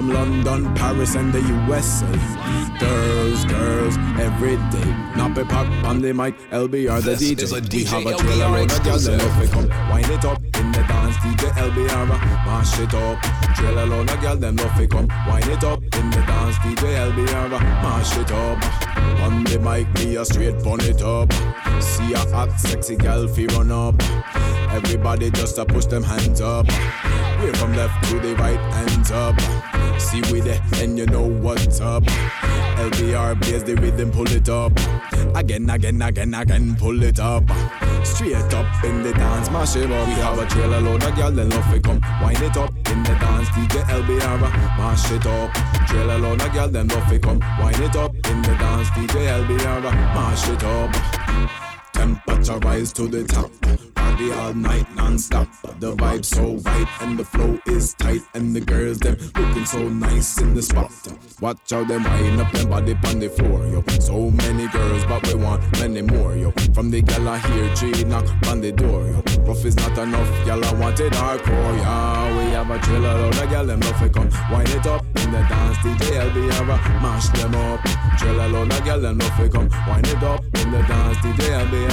From 0.00 0.14
London, 0.14 0.74
Paris, 0.76 1.14
and 1.14 1.30
the 1.30 1.42
USA. 1.42 2.06
Girls, 2.78 3.44
girls, 3.44 3.98
every 4.18 4.56
day. 4.72 4.90
Nappy 5.12 5.46
pop 5.46 5.66
on 5.84 6.00
the 6.00 6.14
mic, 6.14 6.38
LBR 6.48 7.02
the 7.02 7.10
This 7.10 7.22
DJ. 7.22 7.42
is 7.42 7.52
a 7.52 7.60
we 7.60 7.84
have 7.84 8.06
a 8.06 8.16
trailer 8.16 8.48
load 8.48 8.72
of 8.72 8.82
girls 8.82 9.06
and 9.08 9.20
if 9.20 9.38
we 9.38 9.46
come 9.48 9.68
wind 9.90 10.08
it 10.08 10.24
up 10.24 10.42
in 10.42 10.72
the 10.72 10.82
dance. 10.88 11.16
DJ 11.16 11.50
LBR, 11.52 12.08
mash 12.46 12.78
it 12.78 12.94
up. 12.94 13.20
Trailer 13.54 13.84
load 13.84 14.08
of 14.08 14.20
girls, 14.22 14.40
them 14.40 14.56
love 14.56 14.78
we 14.78 14.86
come 14.86 15.06
wind 15.28 15.48
it 15.48 15.64
up 15.64 15.82
in 15.82 16.10
the 16.10 16.24
dance. 16.26 16.56
DJ 16.56 17.12
LBR, 17.12 17.50
mash 17.82 18.16
it 18.16 18.32
up. 18.32 19.20
On 19.20 19.44
the 19.44 19.58
mic, 19.58 19.86
me 19.98 20.16
a 20.16 20.24
straight 20.24 20.64
pon 20.64 20.80
it 20.80 21.02
up. 21.02 21.30
See 21.82 22.14
a 22.14 22.20
hot, 22.30 22.58
sexy 22.58 22.96
gal 22.96 23.28
fi 23.28 23.44
run 23.48 23.70
up. 23.70 23.96
Everybody 24.72 25.30
just 25.30 25.58
a 25.58 25.66
push 25.66 25.84
them 25.84 26.02
hands 26.02 26.40
up. 26.40 26.68
We're 27.42 27.52
from 27.52 27.74
left 27.74 28.02
to 28.08 28.18
the 28.18 28.34
right, 28.36 28.58
hands 28.72 29.10
up. 29.10 29.79
See 30.00 30.22
we 30.32 30.40
there, 30.40 30.60
and 30.76 30.98
you 30.98 31.06
know 31.06 31.22
what's 31.22 31.80
up. 31.80 32.02
LBR 32.04 33.40
plays 33.42 33.62
the 33.62 33.76
rhythm, 33.76 34.10
pull 34.10 34.26
it 34.28 34.48
up. 34.48 34.72
Again, 35.36 35.68
again, 35.68 36.00
again, 36.00 36.34
again, 36.34 36.74
pull 36.76 37.02
it 37.02 37.20
up. 37.20 37.44
Straight 38.02 38.54
up 38.54 38.84
in 38.84 39.02
the 39.02 39.12
dance, 39.12 39.50
mash 39.50 39.76
it 39.76 39.90
up. 39.90 40.08
We 40.08 40.14
have 40.14 40.38
a 40.38 40.46
trailer 40.46 40.80
load 40.80 41.04
of 41.04 41.14
girl, 41.14 41.30
then 41.30 41.50
love 41.50 41.72
we 41.72 41.80
come. 41.80 42.00
Wind 42.22 42.42
it 42.42 42.56
up 42.56 42.74
in 42.74 43.02
the 43.02 43.14
dance, 43.20 43.48
DJ 43.50 43.82
LBR, 43.84 44.40
mash 44.78 45.10
it 45.12 45.26
up. 45.26 45.52
Trailer 45.86 46.18
load 46.18 46.40
of 46.40 46.52
girl, 46.52 46.68
then 46.68 46.88
love 46.88 47.10
we 47.10 47.18
come. 47.18 47.38
Wind 47.60 47.80
it 47.80 47.94
up 47.94 48.14
in 48.14 48.42
the 48.42 48.56
dance, 48.58 48.88
DJ 48.90 49.44
LBR, 49.44 49.82
mash 49.82 50.48
it 50.48 50.64
up. 50.64 50.90
Temperature 51.92 52.58
rise 52.58 52.92
to 52.94 53.06
the 53.06 53.24
top. 53.24 53.50
Party 54.20 54.32
all 54.32 54.52
night 54.52 54.94
non-stop. 54.96 55.48
The 55.78 55.94
vibe 55.96 56.24
so 56.24 56.56
right 56.68 56.86
and 57.00 57.18
the 57.18 57.24
flow 57.24 57.58
is 57.66 57.94
tight. 57.94 58.20
And 58.34 58.54
the 58.54 58.60
girls 58.60 58.98
them 58.98 59.16
looking 59.34 59.64
so 59.64 59.88
nice 59.88 60.38
in 60.40 60.54
the 60.54 60.62
spot. 60.62 60.92
Watch 61.40 61.70
how 61.70 61.84
them 61.84 62.04
wind 62.04 62.40
up 62.40 62.52
them 62.52 62.68
body 62.68 62.96
on 63.04 63.18
the 63.18 63.30
floor, 63.30 63.66
yo. 63.66 63.82
So 63.98 64.30
many 64.30 64.68
girls, 64.68 65.04
but 65.06 65.26
we 65.26 65.34
want 65.36 65.62
many 65.80 66.02
more, 66.02 66.36
yo. 66.36 66.50
From 66.74 66.90
the 66.90 67.00
gal 67.00 67.28
I 67.28 67.38
hear 67.38 67.74
G 67.74 68.04
knock 68.04 68.26
on 68.48 68.60
the 68.60 68.72
door, 68.72 69.06
yo. 69.06 69.39
Rough 69.50 69.64
is 69.64 69.74
not 69.74 69.98
enough, 69.98 70.30
gal 70.46 70.64
I 70.64 70.72
want 70.74 71.00
it 71.00 71.12
hardcore, 71.12 71.76
yeah. 71.78 72.38
We 72.38 72.52
have 72.52 72.70
a 72.70 72.78
trailer 72.78 73.08
of 73.08 73.50
gal 73.50 73.66
them 73.66 73.80
love 73.80 74.12
come. 74.12 74.30
Wind 74.48 74.68
it 74.68 74.86
up 74.86 75.04
in 75.04 75.32
the 75.32 75.40
dance, 75.50 75.76
DJ 75.78 76.22
LB 76.22 77.02
mash 77.02 77.28
them 77.30 77.56
up. 77.56 77.80
Trailer 78.16 78.44
of 78.44 78.84
gal 78.84 79.00
them 79.00 79.18
love 79.18 79.50
come. 79.52 79.68
Wind 79.88 80.06
it 80.06 80.22
up 80.22 80.44
in 80.44 80.70
the 80.70 80.78
dance, 80.86 81.16
DJ 81.16 81.66
LB 81.66 81.88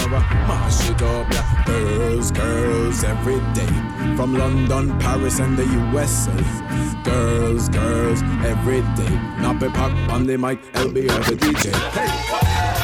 mash 0.48 0.88
it 0.88 1.02
up, 1.02 1.34
yeah. 1.34 1.64
Girls, 1.66 2.30
girls, 2.30 3.04
every 3.04 3.40
day. 3.56 4.16
From 4.16 4.38
London, 4.38 4.96
Paris, 5.00 5.40
and 5.40 5.58
the 5.58 5.66
USA. 5.66 6.32
Girls, 7.04 7.70
girls, 7.70 8.22
every 8.46 8.82
day. 8.96 9.16
Not 9.42 9.56
Nappy 9.56 9.74
pop 9.74 10.14
on 10.14 10.28
the 10.28 10.38
mic, 10.38 10.62
LB 10.74 11.08
the 11.26 11.36
DJ. 11.36 11.74
Hey! 11.74 12.77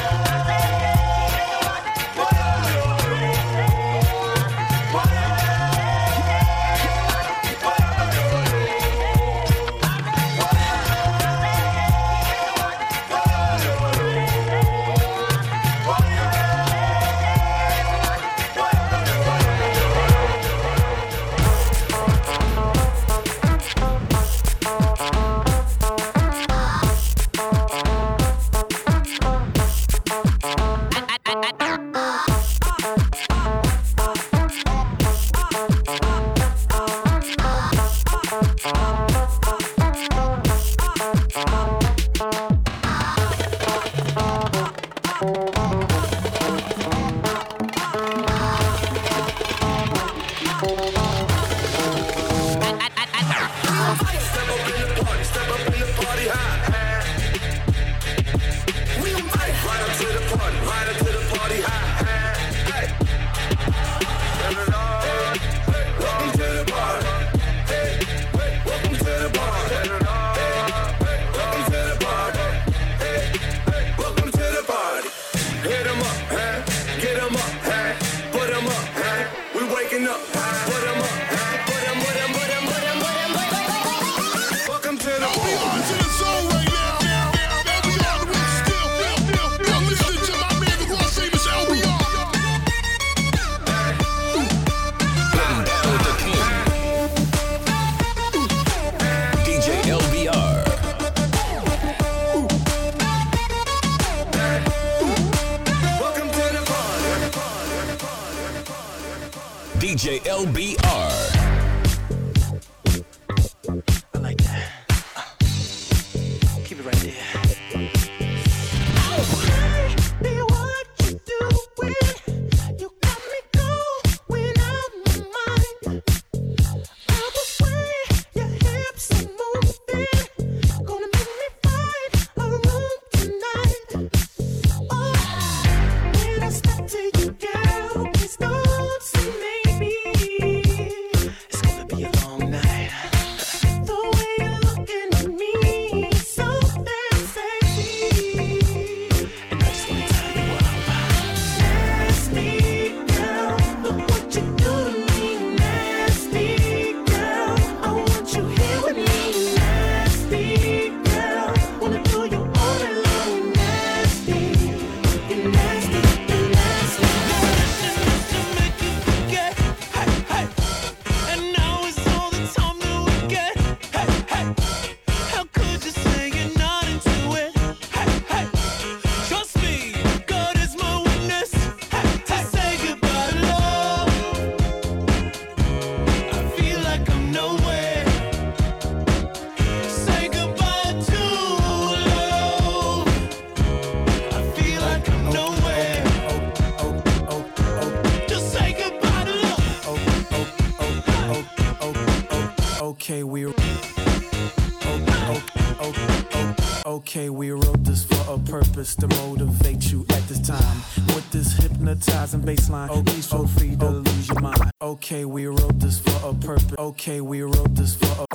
Okay, 217.03 217.19
we 217.19 217.41
wrote 217.41 217.75
this 217.75 217.95
for. 217.95 218.25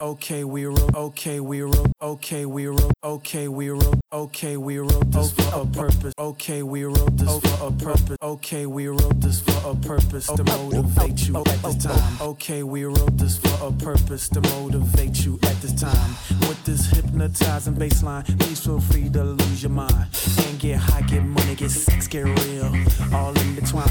Okay, 0.00 0.42
we 0.42 0.66
wrote. 0.66 0.96
Okay, 0.96 1.38
we 1.38 1.62
wrote. 1.62 1.92
Okay, 2.02 2.44
we 2.44 2.66
wrote. 2.66 2.95
Okay, 3.16 3.48
we 3.48 3.70
wrote. 3.70 3.98
Okay, 4.12 4.58
we 4.58 4.78
wrote 4.78 5.10
this 5.10 5.32
for 5.32 5.62
a 5.62 5.64
purpose. 5.64 6.12
Okay, 6.18 6.62
we 6.62 6.84
wrote 6.84 7.16
this 7.16 7.40
for 7.40 7.68
a 7.68 7.72
purpose. 7.72 8.18
Okay, 8.20 8.66
we 8.66 8.88
wrote 8.88 9.20
this 9.22 9.40
for 9.40 9.70
a 9.70 9.74
purpose 9.74 10.26
to 10.26 10.44
motivate 10.44 11.26
you 11.26 11.38
at 11.38 11.62
this 11.62 11.82
time. 11.82 12.20
Okay, 12.20 12.62
we 12.62 12.84
wrote 12.84 13.16
this 13.16 13.38
for 13.38 13.68
a 13.68 13.72
purpose 13.72 14.28
to 14.28 14.42
motivate 14.42 15.24
you 15.24 15.38
at 15.44 15.56
this 15.62 15.72
time. 15.72 16.10
With 16.40 16.62
this 16.66 16.90
hypnotizing 16.90 17.76
baseline, 17.76 18.24
please 18.38 18.60
feel 18.62 18.80
free 18.80 19.08
to 19.08 19.24
lose 19.24 19.62
your 19.62 19.72
mind 19.72 20.08
and 20.44 20.60
get 20.60 20.76
high, 20.76 21.00
get 21.00 21.24
money, 21.24 21.54
get 21.54 21.70
sex, 21.70 22.06
get 22.06 22.24
real, 22.24 22.70
all 23.14 23.34
in 23.38 23.54
between. 23.54 23.84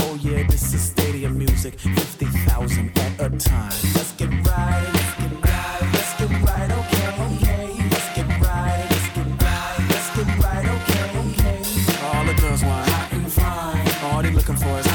Oh 0.00 0.18
yeah, 0.22 0.42
this 0.48 0.72
is 0.72 0.80
stadium 0.80 1.36
music, 1.36 1.78
fifty 1.78 2.24
thousand 2.48 2.98
at 2.98 3.20
a 3.20 3.28
time. 3.36 3.72
Let's 3.94 4.12
get 4.12 4.30
right, 4.30 4.90
let's 4.94 5.14
get 5.16 5.19
right, 5.19 5.19
looking 14.50 14.66
for 14.66 14.80
is 14.80 14.89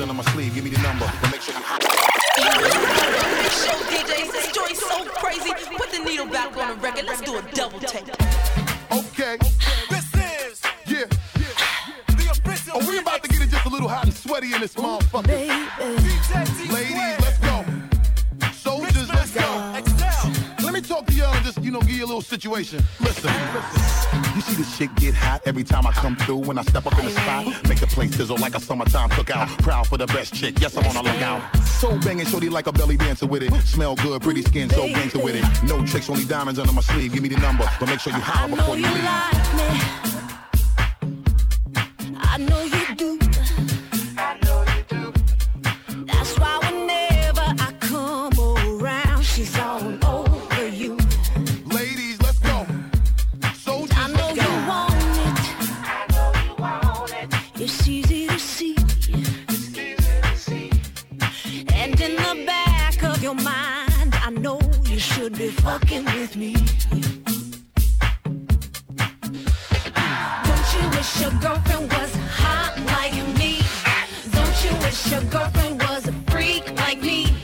tricks, 0.00 0.10
under 0.10 0.14
my 0.14 0.22
sleeve. 0.32 0.54
Give 0.54 0.64
me 0.64 0.70
the 0.70 0.82
number, 0.82 1.10
but 1.20 1.30
make 1.30 1.40
sure 1.40 1.54
you 1.54 1.60
Show 3.60 3.76
DJs, 3.90 4.32
this 4.32 4.52
joint's 4.52 4.80
so 4.80 5.04
crazy. 5.04 5.52
Put 5.76 5.90
the 5.90 5.98
needle 6.04 6.26
back 6.26 6.56
on 6.56 6.68
the 6.68 6.74
record. 6.76 7.06
Let's 7.06 7.20
do 7.20 7.36
a 7.36 7.42
double 7.52 7.80
take. 7.80 8.08
Okay. 8.92 9.36
This 9.88 10.14
is 10.14 10.62
yeah. 10.86 11.04
Are 12.72 12.78
oh, 12.82 12.88
we 12.88 12.98
about 12.98 13.22
to 13.24 13.28
get 13.28 13.42
it 13.42 13.50
just 13.50 13.66
a 13.66 13.68
little 13.68 13.88
hot 13.88 14.04
and 14.04 14.14
sweaty 14.14 14.54
in 14.54 14.60
this 14.60 14.74
motherfucker? 14.74 15.26
Ladies, 16.72 17.20
let's 17.20 17.38
go. 17.38 17.64
Soldiers, 18.52 19.08
let's 19.08 19.34
go. 19.34 19.80
Let 20.62 20.72
me 20.72 20.80
talk 20.80 21.06
to 21.06 21.12
y'all 21.12 21.34
and 21.34 21.44
just, 21.44 21.60
you 21.62 21.72
know, 21.72 21.80
give 21.80 21.90
you 21.90 22.04
a 22.04 22.06
little 22.06 22.22
situation. 22.22 22.82
Listen, 23.00 23.32
listen. 23.52 24.34
You 24.36 24.40
see 24.40 24.54
this 24.54 24.76
shit 24.76 24.94
get 24.94 25.14
hot 25.14 25.42
every 25.46 25.64
time 25.64 25.86
I 25.86 25.92
come 25.92 26.14
through 26.14 26.38
when 26.38 26.58
I 26.58 26.62
step 26.62 26.86
up 26.86 26.96
in 26.98 27.06
the 27.06 27.10
spot. 27.10 27.46
Place 28.00 28.16
sizzle 28.16 28.38
like 28.38 28.54
a 28.54 28.60
summertime 28.60 29.10
cookout. 29.10 29.46
Proud 29.62 29.86
for 29.86 29.98
the 29.98 30.06
best 30.06 30.32
chick, 30.32 30.58
yes, 30.58 30.74
I'm 30.74 30.86
on 30.86 30.96
a 30.96 31.02
lookout. 31.02 31.54
So 31.66 31.98
banging, 31.98 32.24
shorty 32.24 32.48
like 32.48 32.66
a 32.66 32.72
belly 32.72 32.96
dancer 32.96 33.26
with 33.26 33.42
it. 33.42 33.52
Smell 33.66 33.94
good, 33.96 34.22
pretty 34.22 34.40
skin, 34.40 34.70
so 34.70 34.86
gangster 34.86 35.18
with 35.18 35.34
it. 35.34 35.68
No 35.68 35.84
tricks, 35.84 36.08
only 36.08 36.24
diamonds 36.24 36.58
under 36.58 36.72
my 36.72 36.80
sleeve. 36.80 37.12
Give 37.12 37.22
me 37.22 37.28
the 37.28 37.36
number, 37.36 37.68
but 37.78 37.90
make 37.90 38.00
sure 38.00 38.14
you 38.14 38.20
holler 38.20 38.56
before 38.56 38.78
you 38.78 38.86
leave. 38.86 39.99
In 62.02 62.16
the 62.16 62.44
back 62.46 63.02
of 63.02 63.22
your 63.22 63.34
mind, 63.34 64.14
I 64.14 64.30
know 64.30 64.58
you 64.86 64.98
should 64.98 65.36
be 65.36 65.48
fucking 65.48 66.06
with 66.06 66.34
me. 66.34 66.54
Don't 70.48 70.68
you 70.74 70.88
wish 70.96 71.20
your 71.20 71.30
girlfriend 71.42 71.92
was 71.92 72.14
hot 72.40 72.72
like 72.86 73.12
me? 73.36 73.60
Don't 74.32 74.64
you 74.64 74.72
wish 74.80 75.10
your 75.12 75.22
girlfriend 75.24 75.82
was 75.82 76.08
a 76.08 76.12
freak 76.30 76.64
like 76.78 77.02
me? 77.02 77.39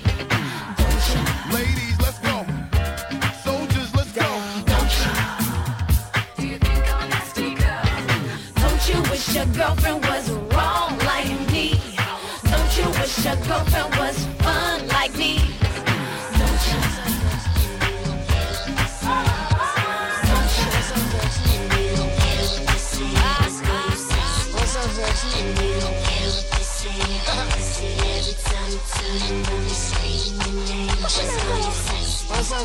And 32.58 32.64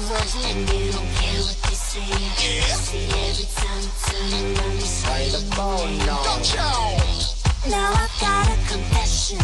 you 3.38 3.46
turn 3.60 3.84
I 7.76 8.08
got 8.22 8.48
a 8.48 8.56
confession. 8.72 9.40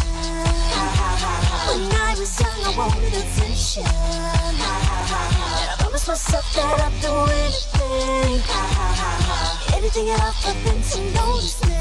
When 1.68 1.92
I 1.92 2.16
was 2.18 2.40
young, 2.40 2.64
I 2.64 2.72
wanted 2.78 3.12
attention. 3.12 3.84
I 3.84 5.76
promised 5.80 6.08
myself 6.08 6.54
that 6.54 6.80
I'd 6.80 6.96
do 7.02 7.12
anything. 7.28 8.40
Anything 9.76 10.08
at 10.08 10.20
all 10.22 10.32
for 10.32 10.54
them 10.64 10.80
to 10.80 10.98
notice 11.12 11.60
me. 11.64 11.76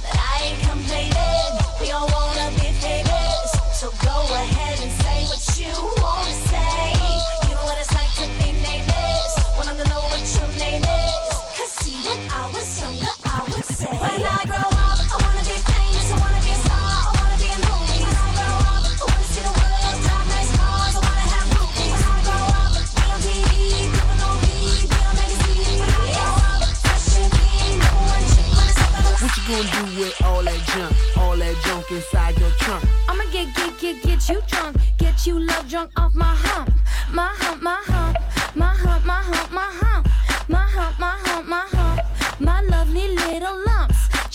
But 0.00 0.16
I 0.16 0.40
ain't 0.42 0.60
complaining. 0.62 1.52
We 1.82 1.90
all 1.90 2.08
wanna 2.08 2.48
be 2.52 2.72
famous. 2.80 3.50
So 3.78 3.90
go 4.02 4.24
ahead 4.32 4.80
and 4.80 5.05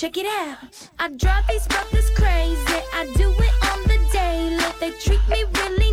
Check 0.02 0.18
it 0.18 0.26
out. 0.26 0.90
I 0.98 1.10
drive 1.10 1.46
these 1.48 1.68
brothers 1.68 2.10
crazy. 2.16 2.82
I 2.92 3.06
do 3.18 3.30
it 3.38 3.54
on 3.70 3.84
the 3.84 4.00
daily. 4.12 4.58
They 4.80 4.98
treat 4.98 5.22
me 5.30 5.44
really 5.54 5.91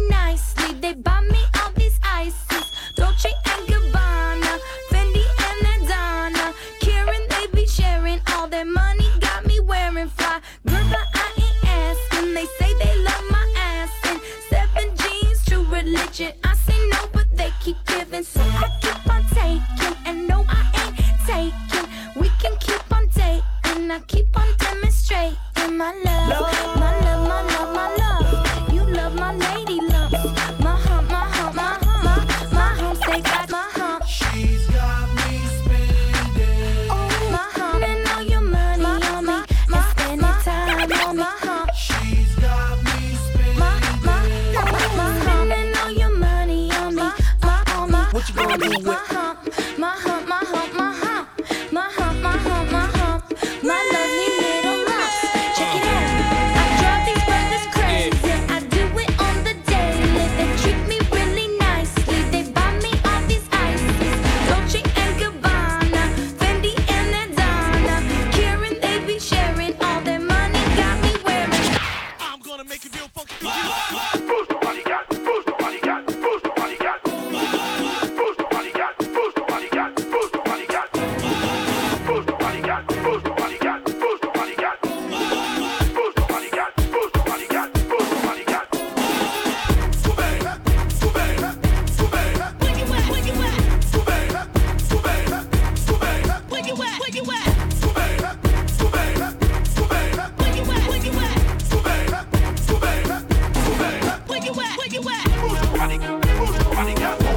This 105.88 107.27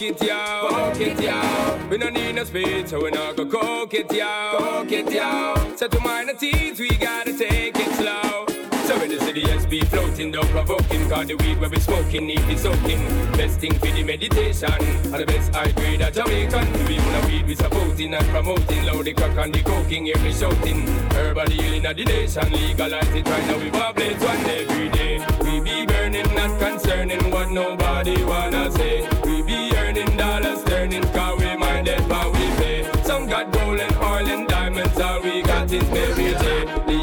provoke 0.00 0.22
it, 0.22 0.28
yo. 0.28 0.68
Provoke 0.68 1.00
it. 1.00 1.90
We 1.90 1.98
don't 1.98 2.14
need 2.14 2.34
no 2.34 2.44
speed, 2.44 2.88
so 2.88 3.02
we 3.02 3.10
not 3.10 3.36
go 3.36 3.44
coke 3.44 3.94
it, 3.94 4.12
yo. 4.12 4.56
Coke 4.58 4.92
it, 4.92 5.12
yo. 5.12 5.76
So 5.76 5.88
to 5.88 6.00
minor 6.00 6.34
teens, 6.34 6.78
we 6.78 6.88
gotta 6.88 7.36
take 7.36 7.76
it 7.76 7.92
slow. 7.96 8.46
So 8.86 8.98
when 8.98 9.10
the 9.10 9.20
city 9.20 9.42
SB 9.42 9.86
floating, 9.86 10.32
don't 10.32 10.48
provoking, 10.48 11.08
cause 11.08 11.26
the 11.26 11.34
weed 11.34 11.60
where 11.60 11.70
we 11.70 11.78
smoking, 11.78 12.26
need 12.26 12.46
be 12.48 12.56
soaking. 12.56 13.06
Best 13.32 13.60
thing 13.60 13.74
for 13.74 13.86
the 13.86 14.02
meditation, 14.02 14.72
and 14.72 15.14
the 15.14 15.26
best 15.26 15.54
high 15.54 15.70
grade 15.72 16.00
at 16.00 16.14
Jamaican. 16.14 16.72
We 16.88 16.98
wanna 16.98 17.26
weed 17.26 17.46
we 17.46 17.54
supporting 17.54 18.14
and 18.14 18.26
promoting, 18.28 18.84
loud 18.86 19.04
the 19.04 19.12
crack 19.12 19.36
and 19.36 19.54
the 19.54 19.62
coking, 19.62 20.06
hear 20.06 20.18
me 20.18 20.32
shouting. 20.32 20.86
Herbal 21.12 21.50
healing 21.50 21.86
of 21.86 21.96
the 21.96 22.04
nation, 22.04 22.50
legalize 22.50 23.14
it 23.14 23.28
right 23.28 23.46
now, 23.46 23.58
we 23.58 23.68
vibrate 23.70 24.18
one 24.18 24.46
every 24.46 24.88
day. 24.88 25.24
We 25.44 25.60
be 25.60 25.86
burning, 25.86 26.34
not 26.34 26.58
concerning 26.58 27.30
what 27.30 27.50
nobody 27.50 28.24
wanna 28.24 28.72
say. 28.72 29.06
We 29.24 29.42
be 29.42 29.69
earning 29.90 30.16
dollars, 30.16 30.62
turning, 30.64 31.02
cause 31.12 31.40
we 31.40 31.56
minded 31.56 32.00
what 32.08 32.32
we 32.32 32.46
pay. 32.58 32.88
Some 33.02 33.26
got 33.26 33.50
gold 33.50 33.80
and 33.80 33.96
oil 33.96 34.28
and 34.28 34.46
diamonds, 34.46 35.00
all 35.00 35.20
we 35.20 35.42
got 35.42 35.72
is 35.72 35.82
baby 35.84 36.30
J. 36.38 36.66
Eh? 36.66 36.99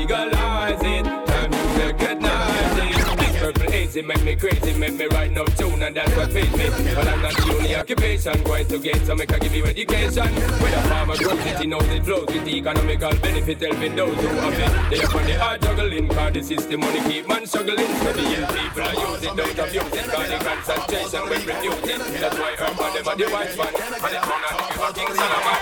Lazy, 3.97 4.07
make 4.07 4.23
me 4.23 4.35
crazy, 4.35 4.77
make 4.77 4.93
me 4.93 5.05
write 5.07 5.31
no 5.31 5.45
tune, 5.45 5.81
and 5.81 5.95
that's 5.95 6.15
what 6.15 6.31
pays 6.31 6.51
me. 6.51 6.69
But 6.95 7.07
I'm 7.07 7.21
not 7.21 7.33
the 7.33 7.55
only 7.55 7.75
occupation 7.75 8.43
going 8.43 8.67
to 8.67 8.79
get, 8.79 9.05
so 9.05 9.15
make 9.15 9.33
I 9.33 9.39
give 9.39 9.55
you 9.55 9.65
education. 9.65 10.27
When 10.61 10.73
a 10.73 10.81
farmer 10.83 11.17
grows 11.17 11.45
it, 11.45 11.59
he 11.59 11.67
knows 11.67 11.87
it 11.87 12.03
flows 12.05 12.27
with 12.27 12.45
the 12.45 12.57
economical 12.57 13.15
benefit, 13.17 13.61
helping 13.61 13.95
those 13.95 14.15
who 14.15 14.27
have 14.27 14.53
it. 14.53 14.89
They 14.89 15.03
are 15.03 15.17
on 15.17 15.25
the 15.25 15.33
hard 15.33 15.61
juggling, 15.61 16.07
cause 16.09 16.33
the 16.33 16.43
system 16.43 16.79
money 16.81 17.01
keep 17.01 17.27
man 17.27 17.45
struggling. 17.45 17.87
So 17.87 18.13
the 18.13 18.23
ill 18.23 18.47
people 18.47 18.83
are 18.83 18.95
using, 19.11 19.35
don't 19.35 19.59
abuse 19.59 19.93
it, 19.93 20.05
cause 20.11 20.29
the 20.29 20.37
concentration 20.37 21.21
will 21.21 21.43
refuse 21.45 21.89
it. 21.89 22.21
That's 22.21 22.37
why 22.37 22.53
urban 22.59 22.93
them 22.93 23.07
are 23.07 23.15
the 23.15 23.27
wise 23.31 23.57
one, 23.57 23.67
and 23.67 23.77
it's 23.77 24.01
one 24.01 24.13
of 24.13 24.21
the 24.21 24.65
people 24.67 24.93
King 24.93 25.13
Solomon. 25.15 25.57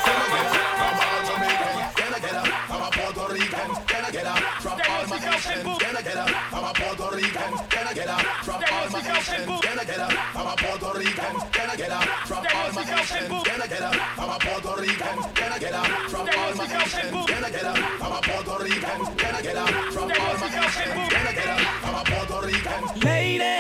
Can 1.96 2.14
I 2.14 2.20
get 2.20 2.36
up? 2.36 2.48
I'm 2.70 2.82
a 2.82 2.90
Puerto 2.92 3.34
Rican. 3.34 3.70
Can 3.88 4.06
I 4.06 4.12
get 4.12 4.26
up? 4.26 4.40
Drop 4.62 4.90
all 4.90 5.08
my 5.08 5.18
Asians. 5.18 5.78
Can 5.80 5.96
I 5.96 6.02
get 6.02 6.18
up? 6.18 6.54
I'm 6.54 6.64
a 6.64 6.74
Puerto 6.74 7.16
Rican. 7.16 7.75
Drop 8.44 8.72
all 8.72 8.90
my 8.90 9.00
Asians. 9.00 9.62
Can 9.62 9.80
I 9.80 9.84
get 9.84 10.00
up? 10.00 10.36
I'm 10.36 10.48
a 10.48 10.56
Puerto 10.56 10.98
Rican. 10.98 11.36
Can 11.52 11.70
I 11.70 11.76
get 11.76 11.92
up? 11.92 12.06
Drop 12.28 12.56
all 12.56 12.72
my 12.74 12.82
Asians. 12.82 13.44
Can 13.48 13.62
I 13.62 13.68
get 13.68 13.82
up? 13.82 14.20
I'm 14.20 14.30
a 14.30 14.40
Puerto 14.40 14.82
Rican. 14.82 15.18
Can 15.34 15.52
I 15.52 15.60
get 15.60 15.74
up? 15.74 15.88
Drop 16.10 16.38
all 16.38 16.56
my 16.56 16.66
Asians. 16.66 17.26
Can 17.30 17.44
I 17.44 17.50
get 17.50 17.66
up? 17.66 17.78
I'm 18.02 18.12
a 18.12 18.22
Puerto 18.22 18.64
Rican. 18.64 19.16
Can 19.18 19.36
I 19.36 19.42
get 19.42 19.56
up? 19.58 19.70
Drop 19.92 20.20
all 20.20 20.38
my 20.38 20.48
Asians. 20.48 21.12
Can 21.14 21.28
I 21.28 21.34
get 21.34 21.48
up? 21.48 21.62
I'm 21.86 21.96
a 21.96 22.04
Puerto 22.06 22.48
Rican. 22.48 23.02
Lady, 23.02 23.56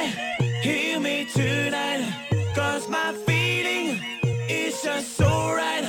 hear 0.61 0.99
me 0.99 1.25
tonight. 1.25 2.13
Cause 2.55 2.87
my 2.87 3.13
feeling 3.25 3.99
is 4.49 4.81
just 4.81 5.17
so 5.17 5.27
right 5.53 5.83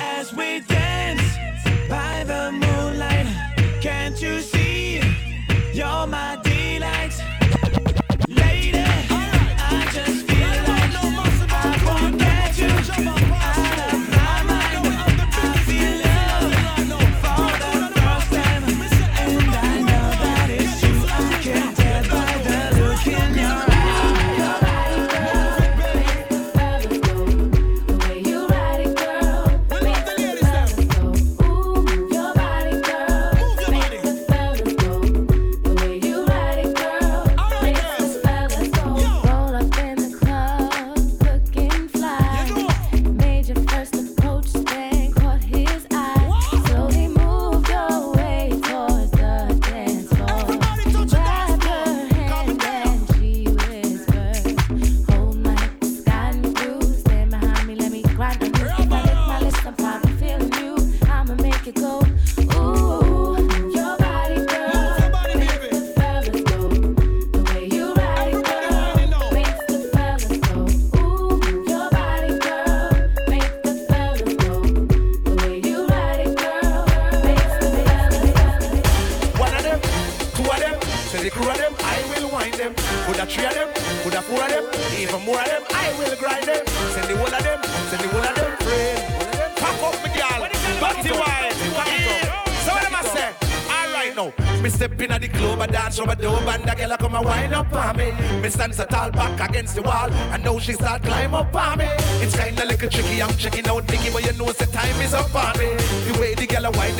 as 0.00 0.32
we 0.34 0.60
dance 0.60 1.23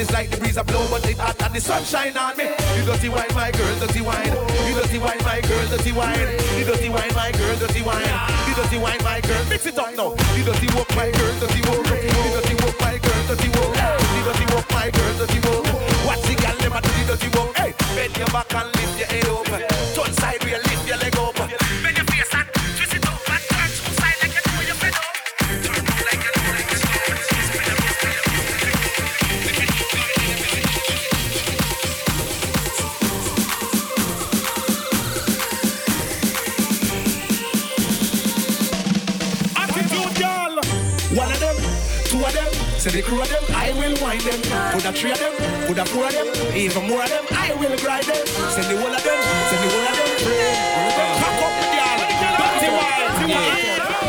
is 0.04 0.12
like 0.12 0.30
the 0.30 0.36
breeze 0.36 0.56
a 0.56 0.64
blow, 0.64 0.84
but 0.90 1.04
it 1.08 1.18
hot 1.18 1.40
and 1.42 1.54
the 1.54 1.60
sunshine 1.60 2.16
on 2.16 2.36
me. 2.36 2.44
You 2.76 2.82
dirty 2.84 3.08
wine, 3.08 3.32
my 3.34 3.50
girl, 3.50 3.74
dirty 3.80 4.00
wine. 4.00 4.32
You 4.68 4.74
dirty 4.76 4.98
wine, 4.98 5.22
my 5.24 5.40
girl, 5.40 5.66
dirty 5.72 5.92
wine. 5.92 6.28
You 6.58 6.64
dirty 6.64 6.88
wine, 6.88 7.14
my 7.14 7.30
girl, 7.32 7.56
dirty 7.56 7.82
wine. 7.82 8.12
You 8.48 8.54
dirty 8.54 8.78
wine, 8.78 9.02
my 9.02 9.20
girl, 9.20 9.44
mix 9.48 9.66
it 9.66 9.78
up 9.78 9.94
now. 9.96 10.10
You 10.36 10.44
dirty 10.44 10.68
walk, 10.76 10.90
my 10.96 11.10
girl, 11.10 11.34
dirty 11.40 11.60
walk. 11.68 11.86
You 11.88 12.30
dirty 12.36 12.54
walk, 12.62 12.76
my 12.80 12.96
girl, 13.04 13.20
dirty 13.28 13.48
walk. 13.56 13.72
You 14.14 14.22
dirty 14.28 14.46
walk, 14.52 14.66
my 14.70 14.90
girl, 14.90 15.12
dirty 15.18 15.40
walk. 15.48 15.63
Even 46.64 46.88
more 46.88 47.02
of 47.02 47.10
them, 47.10 47.24
I 47.30 47.52
will 47.54 47.76
grind 47.76 48.04
them. 48.06 48.26
Send 48.26 48.66
the 48.72 48.80
whole 48.80 48.94
of 48.94 49.02
them, 49.04 49.20
send 49.50 49.62
the 49.62 49.68
whole 49.68 49.84
of 49.84 49.96
them, 50.00 50.08
friend. 50.24 50.56
Pack 51.20 51.42
up 51.44 51.52
the 51.60 51.66
girl, 51.76 51.98
dirty 52.40 52.68
wine. 52.72 53.12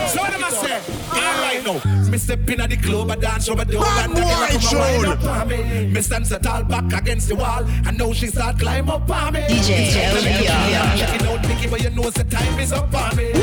So 0.07 0.17
what 0.21 0.33
am 0.33 0.43
I 0.43 0.49
say? 0.63 0.79
All 1.11 1.35
right 1.43 1.61
now, 1.65 2.09
me 2.09 2.17
step 2.17 2.49
in 2.49 2.61
at 2.61 2.69
the 2.69 2.77
club, 2.77 3.11
I 3.11 3.15
dance 3.15 3.49
over 3.49 3.65
the 3.65 3.73
door, 3.73 3.85
and 3.85 4.15
the 4.15 4.21
girl 4.21 4.47
come 4.47 4.81
and 4.81 5.01
wind 5.01 5.05
up 5.05 5.23
on 5.25 5.47
me. 5.49 5.87
Me 5.87 6.01
stand 6.01 6.27
so 6.27 6.37
tall 6.37 6.63
back 6.63 6.93
against 6.93 7.27
the 7.27 7.35
wall, 7.35 7.63
and 7.85 7.97
now 7.97 8.13
she 8.13 8.27
start 8.27 8.57
climb 8.57 8.89
up 8.89 9.09
on 9.09 9.33
me. 9.33 9.41
DJ 9.41 9.91
LBR. 9.91 10.97
Checking 10.97 11.27
out 11.27 11.41
Nicky, 11.47 11.67
but 11.67 11.81
you 11.83 11.89
know 11.89 12.09
the 12.09 12.23
time 12.23 12.59
is 12.59 12.71
up 12.71 12.93
on 12.93 13.17
me. 13.17 13.33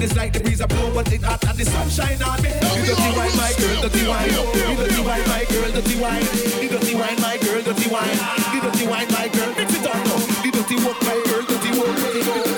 Is 0.00 0.14
like 0.14 0.32
the 0.32 0.38
breeze 0.38 0.60
a 0.60 0.68
blow, 0.68 0.94
but 0.94 1.12
it 1.12 1.22
hot 1.22 1.42
and 1.44 1.58
the 1.58 1.64
sunshine 1.64 2.22
on 2.22 2.40
me. 2.40 2.50
You 2.50 2.86
dirty 2.86 3.10
wine, 3.18 3.36
my 3.36 3.52
girl, 3.58 3.82
dirty 3.82 4.06
wine. 4.06 4.30
You 4.30 4.76
dirty 4.78 5.02
wine, 5.02 5.26
my 5.26 5.44
girl, 5.50 5.70
dirty 5.72 5.98
wine. 5.98 6.22
You 6.62 6.68
dirty 6.68 6.94
wine, 6.94 7.20
my 7.20 7.36
girl, 7.38 7.62
dirty 7.62 7.90
wine. 7.90 8.18
You 8.54 8.60
dirty 8.62 8.86
wine, 8.86 9.10
my 9.10 9.26
girl, 9.26 9.52
mix 9.58 9.74
it 9.74 9.86
up 9.86 9.98
now. 10.06 10.44
You 10.44 10.52
dirty 10.52 10.76
walk, 10.86 11.02
my 11.02 11.20
girl, 11.26 11.42
dirty 11.42 11.78
walk. 11.78 12.57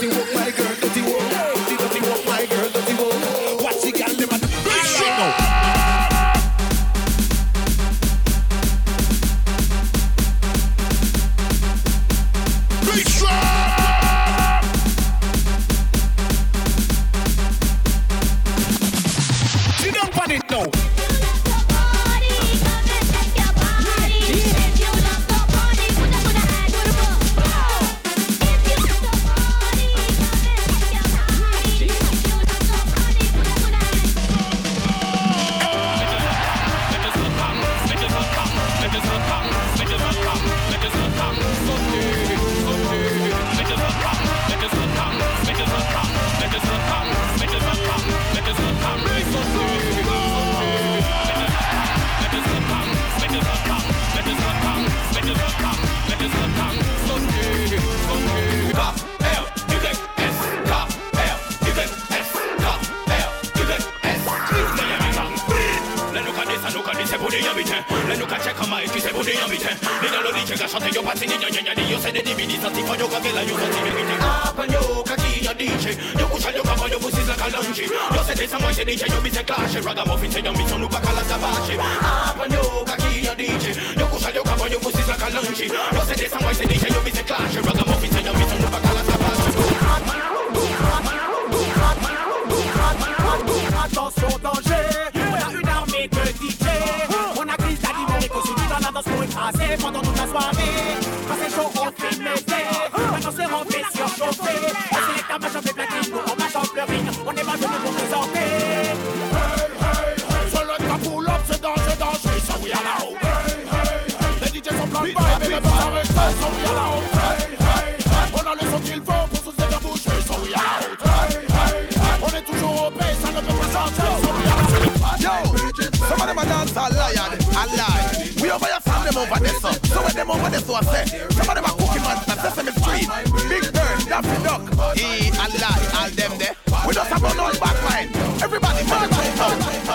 So 130.00 130.06
when 130.06 130.16
them 130.16 130.30
over 130.30 130.48
there, 130.48 130.60
so 130.60 130.72
I 130.72 130.80
say, 130.80 131.04
some 131.28 131.46
of 131.46 131.54
them 131.54 131.64
are 131.64 131.76
Cookie 131.76 132.00
Monster, 132.00 132.32
Sesame 132.32 132.72
Street, 132.72 133.06
Big 133.50 133.70
Bird, 133.70 134.00
Daffy 134.08 134.42
Duck, 134.42 134.62
E 134.96 135.28
and 135.28 135.52
Lad, 135.60 135.80
all 135.94 136.08
them 136.08 136.38
there. 136.38 136.56
We 136.88 136.94
just 136.94 137.10
have 137.10 137.20
no 137.20 137.52
back 137.60 137.76
line. 137.84 138.08
Everybody, 138.40 138.80
everybody, 138.80 139.90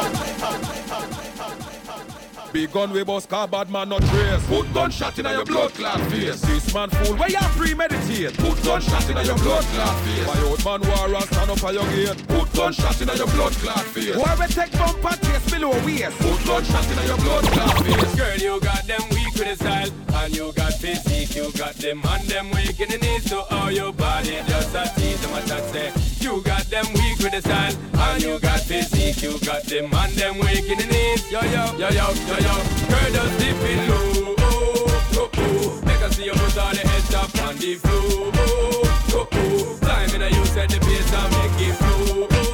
Big 2.56 2.72
gun 2.72 2.94
we 2.94 3.04
boss 3.04 3.26
car 3.26 3.50
bad 3.50 3.70
man 3.70 3.90
not 3.90 4.02
trace. 4.04 4.46
Put 4.48 4.74
gunshot 4.74 5.20
in 5.20 5.26
your 5.26 5.44
blood 5.44 5.74
clot 5.74 6.00
face. 6.10 6.40
This 6.40 6.74
man 6.74 6.90
fool 6.90 7.18
where 7.18 7.30
you 7.30 7.38
premeditate. 7.58 8.38
Put 8.38 8.64
gunshot 8.64 9.10
in 9.10 9.18
your 9.26 9.36
blood 9.40 9.66
clot 9.66 10.00
face. 10.06 10.26
My 10.26 10.42
old 10.44 10.64
man 10.64 10.82
war 10.88 11.16
and 11.16 11.26
stand 11.26 11.52
up 11.52 11.60
for 11.60 11.74
your 11.74 11.84
gate. 11.90 12.28
Put 12.30 12.54
gunshot 12.54 13.02
in 13.02 13.10
your 13.10 13.28
blood 13.28 13.52
clot 13.60 13.84
face. 13.92 14.16
Why 14.16 14.36
we 14.40 14.48
take 14.48 14.72
bumper 14.72 15.18
chase 15.26 15.52
below 15.52 15.72
waist. 15.84 16.18
Put 16.20 16.46
gunshot 16.46 16.92
in 16.92 17.08
your 17.08 17.18
blood 17.18 17.44
clot 17.44 17.84
face. 17.84 18.16
Girl 18.16 18.38
you 18.38 18.60
got 18.62 18.88
them 18.88 19.02
weed 19.12 19.25
pretty 19.36 19.56
style. 19.56 19.90
And 20.16 20.36
you 20.36 20.52
got 20.54 20.74
physique, 20.74 21.36
you 21.36 21.52
got 21.54 21.76
them 21.76 22.02
and 22.04 22.24
them 22.28 22.50
weak 22.52 22.80
in 22.80 22.90
the 22.90 22.98
knees. 22.98 23.30
So 23.30 23.46
all 23.52 23.72
your 23.72 23.92
body 23.94 24.40
just 24.48 24.74
a 24.74 24.90
tease 24.96 25.22
them 25.22 25.34
attack 25.36 25.64
say. 25.72 25.92
You 26.24 26.42
got 26.42 26.64
them 26.72 26.86
weak 26.94 27.20
with 27.20 27.34
the 27.34 27.42
style. 27.42 27.76
And 27.94 28.24
you 28.24 28.40
got 28.40 28.62
physique, 28.62 29.22
you 29.22 29.38
got 29.46 29.64
them 29.64 29.94
and 29.94 30.14
them 30.14 30.40
weak 30.40 30.66
in 30.72 30.78
the 30.80 30.88
knees. 30.88 31.30
Yo 31.30 31.42
yo 31.42 31.66
yo 31.78 31.90
yo 31.90 32.08
yo 32.30 32.38
yo. 32.48 32.56
Girl 32.90 33.10
just 33.16 33.40
dip 33.40 33.56
dipping 33.60 33.90
low. 33.90 34.36
Oh, 34.40 35.12
oh, 35.14 35.30
oh. 35.36 35.82
Make 35.86 36.02
us 36.02 36.16
see 36.16 36.26
your 36.26 36.36
boots 36.36 36.58
on 36.58 36.74
the 36.76 36.86
edge 36.88 37.14
up 37.14 37.36
on 37.44 37.56
the 37.58 37.76
floor. 37.76 38.32
Oh, 38.34 39.04
oh, 39.14 39.28
oh. 39.32 39.78
Climbing 39.82 40.22
and 40.22 40.36
you 40.36 40.46
set 40.46 40.70
the 40.70 40.80
pace 40.80 41.14
and 41.14 41.32
make 41.38 41.68
it 41.68 41.76
flow. 41.76 42.45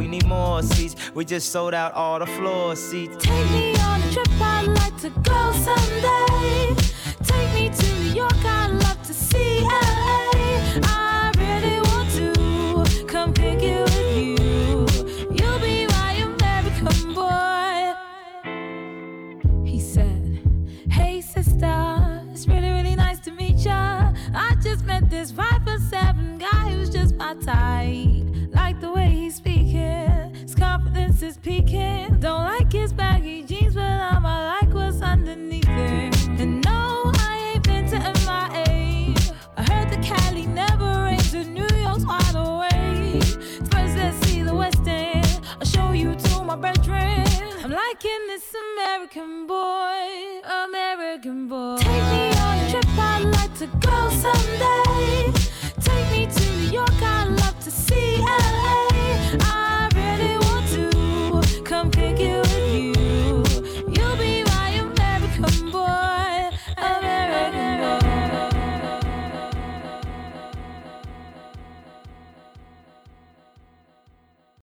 we 0.00 0.08
need 0.08 0.24
more 0.24 0.62
seats. 0.62 0.96
We 1.14 1.26
just 1.26 1.52
sold 1.52 1.74
out 1.74 1.92
all 1.92 2.18
the 2.18 2.26
floor 2.26 2.74
seats. 2.74 3.22
Take 3.22 3.50
me 3.50 3.76
on 3.80 4.00
a 4.00 4.10
trip, 4.10 4.28
I'd 4.40 4.66
like 4.68 4.96
to 5.02 5.10
go 5.10 5.52
someday. 5.52 6.74
Take 7.22 7.52
me 7.52 7.68
to 7.68 7.86
New 7.96 8.14
York, 8.14 8.42
I'd 8.42 8.70
love 8.82 8.99